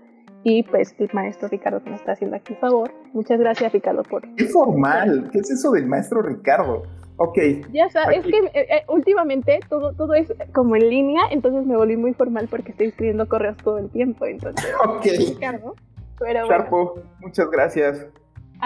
y 0.45 0.63
pues 0.63 0.95
el 0.99 1.11
maestro 1.13 1.49
Ricardo 1.49 1.85
que 1.85 1.91
nos 1.91 2.01
está 2.01 2.13
haciendo 2.13 2.37
aquí 2.37 2.55
favor. 2.55 2.91
Muchas 3.13 3.39
gracias 3.39 3.71
Ricardo 3.71 4.03
por... 4.03 4.23
¡Qué 4.37 4.47
formal! 4.47 5.29
¿Qué 5.31 5.41
es 5.41 5.51
eso 5.51 5.73
del 5.73 5.85
maestro 5.85 6.23
Ricardo? 6.23 6.85
Ok. 7.19 7.39
Ya 7.75 7.91
sabes, 7.91 8.25
es 8.25 8.27
que 8.27 8.39
eh, 8.39 8.67
eh, 8.71 8.83
últimamente 8.89 9.61
todo, 9.69 9.93
todo 9.93 10.15
es 10.15 10.33
como 10.55 10.75
en 10.75 10.89
línea, 10.89 11.21
entonces 11.33 11.67
me 11.67 11.77
volví 11.77 11.99
muy 11.99 12.15
formal 12.15 12.49
porque 12.49 12.71
estoy 12.71 12.87
escribiendo 12.87 13.29
correos 13.29 13.59
todo 13.59 13.77
el 13.77 13.91
tiempo. 13.91 14.25
Entonces, 14.25 14.73
ok. 14.89 15.05
Ricardo. 15.35 15.75
Pero 16.23 16.47
Sharpo, 16.47 16.95
muchas 17.21 17.51
gracias. 17.51 18.07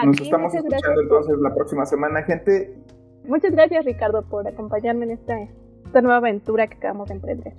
Nos 0.03 0.21
estamos 0.21 0.53
escuchando 0.53 1.01
entonces 1.01 1.37
la 1.39 1.53
próxima 1.53 1.85
semana, 1.85 2.21
gente. 2.23 2.77
Muchas 3.25 3.51
gracias 3.51 3.83
Ricardo 3.83 4.23
por 4.23 4.47
acompañarme 4.47 5.05
en 5.05 5.11
esta 5.11 5.35
esta 5.85 6.01
nueva 6.01 6.17
aventura 6.17 6.67
que 6.67 6.75
acabamos 6.75 7.07
de 7.09 7.15
emprender. 7.15 7.53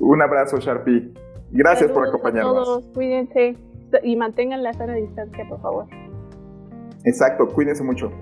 Un 0.00 0.22
abrazo, 0.22 0.58
Sharpie. 0.58 1.12
Gracias 1.50 1.90
por 1.90 2.06
acompañarnos. 2.06 2.56
A 2.56 2.64
todos, 2.64 2.84
cuídense 2.94 3.56
y 4.02 4.16
mantengan 4.16 4.62
la 4.62 4.72
sana 4.72 4.94
distancia, 4.94 5.44
por 5.48 5.60
favor. 5.60 5.86
Exacto, 7.04 7.48
cuídense 7.48 7.82
mucho. 7.82 8.12